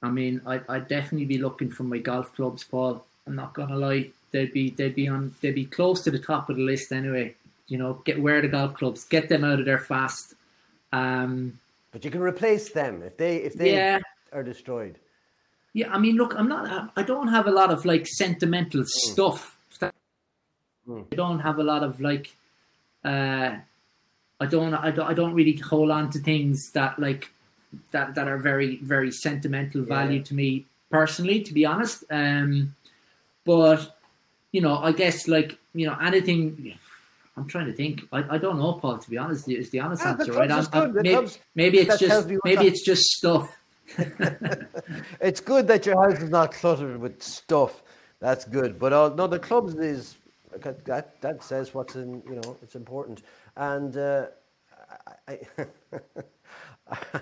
[0.02, 3.04] I mean, I'd, I'd definitely be looking for my golf clubs, Paul.
[3.28, 6.50] I'm not gonna lie, they'd be they'd be on they'd be close to the top
[6.50, 7.36] of the list anyway.
[7.68, 10.36] You know, get where the golf clubs, get them out of there fast.
[10.94, 11.60] Um,
[11.92, 14.00] but you can replace them if they if they yeah.
[14.32, 14.98] are destroyed.
[15.74, 16.92] Yeah, I mean, look, I'm not.
[16.96, 18.88] I don't have a lot of like sentimental mm.
[18.88, 19.58] stuff.
[20.88, 21.06] Mm.
[21.12, 22.36] I don't have a lot of like.
[23.04, 23.58] Uh,
[24.40, 24.74] I don't.
[24.74, 25.08] I don't.
[25.08, 27.32] I don't really hold on to things that like
[27.92, 30.24] that that are very very sentimental value yeah.
[30.24, 32.04] to me personally, to be honest.
[32.10, 32.76] Um,
[33.44, 33.98] but
[34.52, 36.78] you know, I guess like you know anything.
[37.38, 38.04] I'm trying to think.
[38.14, 38.98] I, I don't know, Paul.
[38.98, 40.50] To be honest, is the honest yeah, answer, right?
[40.50, 43.54] I'm, I'm, maybe, maybe it's just maybe it's just stuff.
[45.20, 47.84] it's good that your house is not cluttered with stuff.
[48.20, 48.80] That's good.
[48.80, 50.16] But uh, no, the clubs is
[50.62, 52.24] that that says what's in.
[52.26, 53.24] You know, it's important.
[53.58, 54.28] And uh,
[55.28, 57.22] I, I,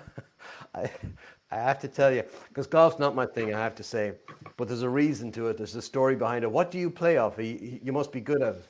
[0.74, 4.14] I have to tell you, because golf's not my thing, I have to say,
[4.56, 5.56] but there's a reason to it.
[5.56, 6.50] There's a story behind it.
[6.50, 7.38] What do you play off?
[7.38, 8.64] You, you must be good at it.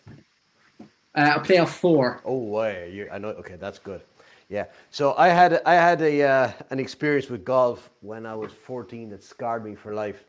[1.15, 2.21] Uh, I play off four.
[2.25, 2.85] Oh, why?
[2.85, 3.29] You, I know.
[3.29, 4.03] Okay, that's good.
[4.49, 4.67] Yeah.
[4.91, 9.11] So I had I had a uh, an experience with golf when I was 14
[9.11, 10.25] that scarred me for life.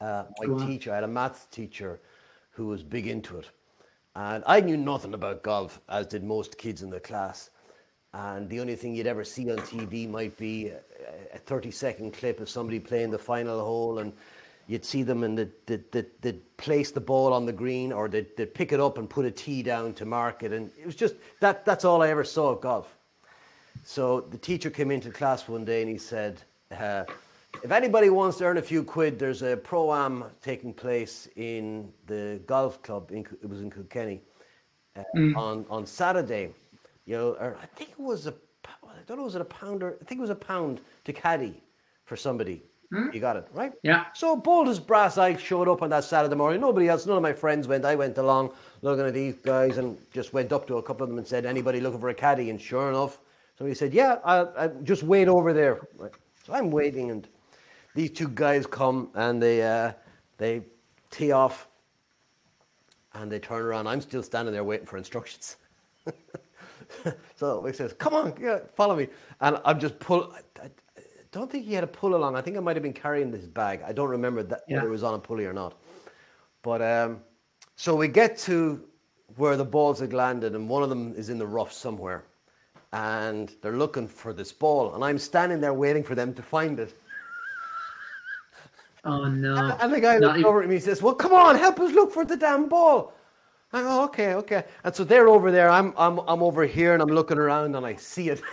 [0.00, 2.00] Uh, my teacher, I had a maths teacher
[2.52, 3.50] who was big into it,
[4.16, 7.50] and I knew nothing about golf, as did most kids in the class.
[8.12, 10.80] And the only thing you'd ever see on TV might be a,
[11.34, 14.12] a 30 second clip of somebody playing the final hole and
[14.66, 18.36] you'd see them and they'd, they'd, they'd, place the ball on the green or they'd,
[18.36, 20.52] they'd, pick it up and put a tee down to mark it.
[20.52, 22.96] And it was just that, that's all I ever saw of golf.
[23.82, 26.42] So the teacher came into class one day and he said,
[26.78, 27.04] uh,
[27.62, 31.92] if anybody wants to earn a few quid, there's a pro am taking place in
[32.06, 33.10] the golf club.
[33.10, 34.20] In, it was in Kilkenny
[34.96, 35.36] uh, mm.
[35.36, 36.50] on on Saturday.
[37.06, 38.34] You know, or I think it was a,
[38.66, 41.12] I don't know, was it a pound or I think it was a pound to
[41.12, 41.62] caddy
[42.04, 42.62] for somebody.
[42.92, 43.14] Mm.
[43.14, 43.72] You got it, right?
[43.82, 44.06] Yeah.
[44.14, 46.60] So bold as brass, I showed up on that Saturday morning.
[46.60, 47.84] Nobody else, none of my friends went.
[47.84, 51.08] I went along looking at these guys and just went up to a couple of
[51.08, 52.50] them and said, anybody looking for a caddy?
[52.50, 53.20] And sure enough,
[53.56, 55.80] somebody said, yeah, I, I just wait over there.
[56.44, 57.28] So I'm waiting and
[57.94, 59.92] these two guys come and they, uh,
[60.38, 60.62] they
[61.10, 61.68] tee off
[63.14, 63.86] and they turn around.
[63.86, 65.56] I'm still standing there waiting for instructions.
[67.36, 69.08] so he says, come on, yeah, follow me.
[69.40, 70.32] And I'm just pull.
[70.32, 70.70] I, I,
[71.32, 72.34] don't think he had a pull along.
[72.34, 73.82] I think I might have been carrying this bag.
[73.86, 74.76] I don't remember that yeah.
[74.76, 75.74] whether it was on a pulley or not.
[76.62, 77.20] But um,
[77.76, 78.84] so we get to
[79.36, 82.24] where the balls had landed, and one of them is in the rough somewhere,
[82.92, 86.80] and they're looking for this ball, and I'm standing there waiting for them to find
[86.80, 86.94] it.
[89.04, 89.76] Oh no!
[89.80, 92.12] And, the guy looks over at me and says, "Well, come on, help us look
[92.12, 93.14] for the damn ball."
[93.72, 95.70] I go, "Okay, okay." And so they're over there.
[95.70, 98.42] I'm I'm I'm over here, and I'm looking around, and I see it.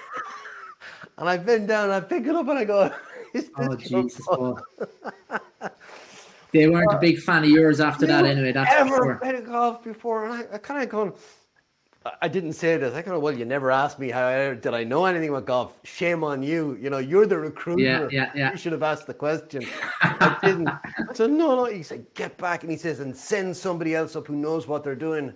[1.17, 2.93] And I bend down and I pick it up and I go,
[3.57, 4.25] Oh, Jesus.
[6.51, 8.51] they weren't a uh, big fan of yours after that anyway.
[8.51, 9.15] That's ever sure.
[9.15, 10.25] played golf before.
[10.25, 11.13] And I, I kind of going,
[12.21, 12.93] I didn't say this.
[12.93, 15.77] I of, well, you never asked me how I, did I know anything about golf.
[15.83, 16.77] Shame on you.
[16.81, 17.81] You know, you're the recruiter.
[17.81, 18.51] Yeah, yeah, yeah.
[18.51, 19.65] You should have asked the question.
[20.01, 20.69] I didn't.
[21.13, 21.65] So no, no.
[21.65, 22.63] He said, get back.
[22.63, 25.33] And he says, and send somebody else up who knows what they're doing.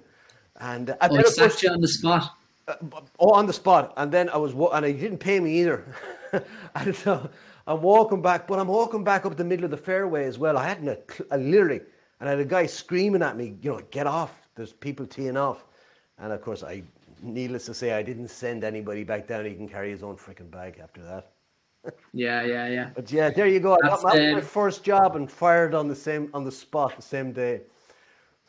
[0.59, 2.31] And I oh, he sat you on the spot.
[2.67, 2.75] Uh,
[3.19, 3.93] oh, on the spot.
[3.97, 5.85] And then I was, and he didn't pay me either.
[6.75, 7.29] and so
[7.67, 10.57] I'm walking back, but I'm walking back up the middle of the fairway as well.
[10.57, 10.97] I hadn't a,
[11.31, 11.81] a literally,
[12.19, 14.47] and I had a guy screaming at me, you know, get off.
[14.55, 15.65] There's people teeing off.
[16.21, 16.83] And of course, I,
[17.21, 19.45] needless to say, I didn't send anybody back down.
[19.45, 21.31] He can carry his own freaking bag after that.
[22.13, 22.89] yeah, yeah, yeah.
[22.93, 23.73] But yeah, there you go.
[23.83, 27.01] I got my, my first job and fired on the same on the spot the
[27.01, 27.61] same day.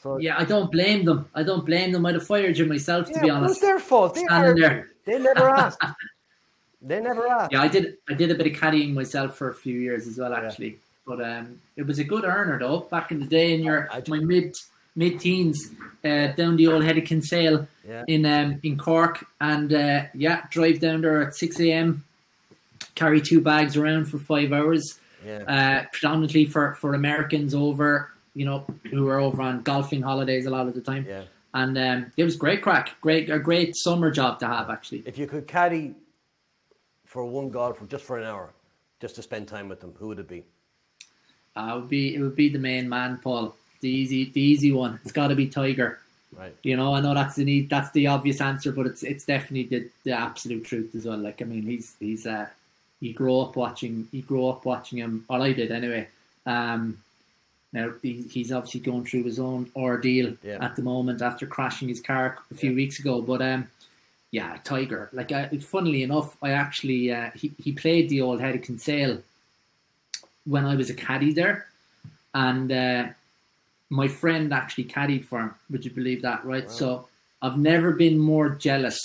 [0.02, 1.28] So yeah, I don't blame them.
[1.34, 2.04] I don't blame them.
[2.04, 3.52] I'd have fired you myself, yeah, to be honest.
[3.52, 4.14] It's their fault.
[4.16, 4.90] They, there.
[5.06, 5.82] they never asked.
[6.82, 7.52] they never asked.
[7.52, 7.96] Yeah, I did.
[8.08, 10.70] I did a bit of caddying myself for a few years as well, actually.
[10.70, 10.76] Yeah.
[11.06, 12.80] But um, it was a good earner though.
[12.80, 14.58] Back in the day, in your my mid
[14.94, 15.70] mid teens,
[16.04, 18.04] uh, down the old head Kinsale yeah.
[18.06, 22.04] in um, in Cork, and uh, yeah, drive down there at six a.m.
[22.94, 24.98] Carry two bags around for five hours.
[25.24, 25.44] Yeah.
[25.46, 30.50] Uh, predominantly for, for Americans over you know, who were over on golfing holidays a
[30.50, 31.06] lot of the time.
[31.08, 31.24] Yeah.
[31.54, 35.02] And um, it was great crack, great a great summer job to have actually.
[35.04, 35.94] If you could caddy
[37.04, 38.50] for one golfer just for an hour,
[39.00, 40.44] just to spend time with them, who would it be?
[41.54, 43.54] Uh, it would be it would be the main man, Paul.
[43.82, 44.98] The easy the easy one.
[45.02, 45.98] It's got to be Tiger.
[46.36, 46.54] Right.
[46.62, 49.90] You know, I know that's the that's the obvious answer, but it's it's definitely the,
[50.04, 51.18] the absolute truth as well.
[51.18, 52.46] Like I mean, he's he's uh
[53.00, 55.24] he grew up watching he grew up watching him.
[55.28, 56.08] Or I did anyway.
[56.46, 56.98] Um,
[57.72, 60.58] now he's obviously going through his own ordeal yeah.
[60.60, 62.76] at the moment after crashing his car a few yeah.
[62.76, 63.22] weeks ago.
[63.22, 63.68] But um,
[64.30, 65.10] yeah, Tiger.
[65.12, 69.22] Like, I, funnily enough, I actually uh, he he played the Old Head of Kinsale
[70.44, 71.66] when I was a caddy there,
[72.34, 73.06] and uh,
[73.92, 75.54] my friend actually caddied for him.
[75.70, 76.44] Would you believe that?
[76.44, 76.66] Right.
[76.66, 76.78] Wow.
[76.80, 77.08] So
[77.40, 78.98] I've never been more jealous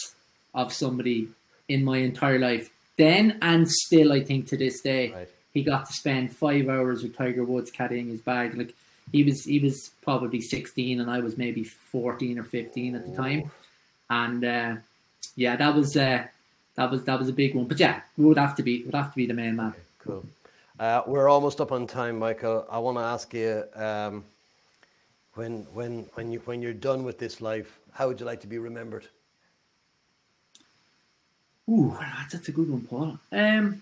[0.54, 1.28] of somebody
[1.68, 2.70] in my entire life.
[2.98, 5.12] Then and still, I think to this day.
[5.12, 8.56] Right he got to spend five hours with Tiger Woods carrying his bag.
[8.56, 8.76] Like
[9.12, 13.16] he was, he was probably sixteen, and I was maybe fourteen or fifteen at the
[13.16, 13.52] time.
[14.10, 14.76] And uh,
[15.36, 16.26] yeah, that was uh,
[16.76, 17.66] that was that was a big one.
[17.66, 19.70] But yeah, would have to be would have to be the main man.
[19.70, 20.26] Okay, cool.
[20.80, 22.68] Uh, we're almost up on time, Michael.
[22.70, 24.24] I want to ask you um,
[25.38, 28.48] when when when you when you're done with this life, how would you like to
[28.48, 29.08] be remembered?
[31.70, 31.96] Ooh,
[32.32, 33.20] that's a good one, Paul.
[33.32, 33.82] Um,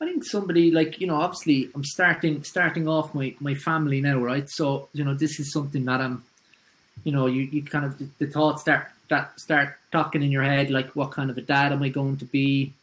[0.00, 4.18] I think somebody like you know, obviously, I'm starting starting off my my family now,
[4.18, 4.48] right?
[4.48, 6.24] So you know, this is something that I'm,
[7.04, 10.42] you know, you, you kind of the, the thoughts start that start talking in your
[10.42, 12.74] head like what kind of a dad am I going to be,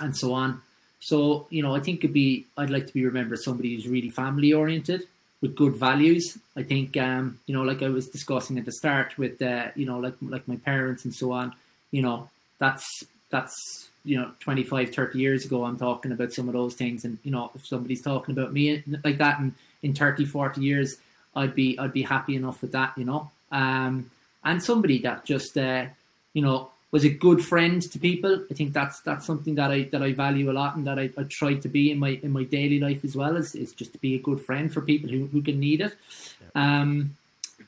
[0.00, 0.60] and so on.
[1.00, 3.88] So you know, I think it'd be I'd like to be remembered as somebody who's
[3.88, 5.06] really family oriented
[5.40, 6.38] with good values.
[6.56, 9.86] I think um, you know, like I was discussing at the start with uh, you
[9.86, 11.54] know, like like my parents and so on.
[11.90, 12.28] You know,
[12.58, 12.86] that's
[13.30, 17.18] that's you know 25 30 years ago i'm talking about some of those things and
[17.24, 20.96] you know if somebody's talking about me like that in, in 30 40 years
[21.34, 24.10] i'd be i'd be happy enough with that you know um,
[24.44, 25.86] and somebody that just uh,
[26.34, 29.82] you know was a good friend to people i think that's that's something that i
[29.92, 32.32] that i value a lot and that i, I try to be in my in
[32.32, 35.10] my daily life as well is, is just to be a good friend for people
[35.10, 35.94] who, who can need it
[36.40, 36.80] yeah.
[36.80, 37.16] um,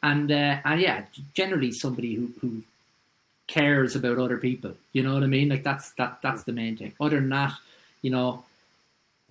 [0.03, 1.05] and uh, and yeah
[1.35, 2.63] generally somebody who who
[3.49, 4.75] cares about other people.
[4.93, 5.49] You know what I mean?
[5.49, 6.93] Like that's that that's the main thing.
[7.01, 7.55] Other than that,
[8.03, 8.45] you know,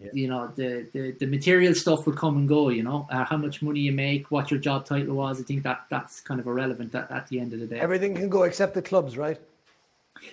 [0.01, 0.09] yeah.
[0.11, 2.69] you know the, the the material stuff will come and go.
[2.69, 5.39] You know, uh, how much money you make, what your job title was.
[5.39, 7.79] I think that that's kind of irrelevant at, at the end of the day.
[7.79, 9.39] Everything can go except the clubs, right?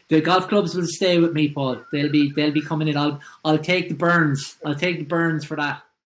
[0.08, 1.84] The golf clubs will stay with me, Paul.
[1.92, 2.96] They'll be they'll be coming in.
[2.96, 4.56] I'll I'll take the burns.
[4.64, 5.82] I'll take the burns for that.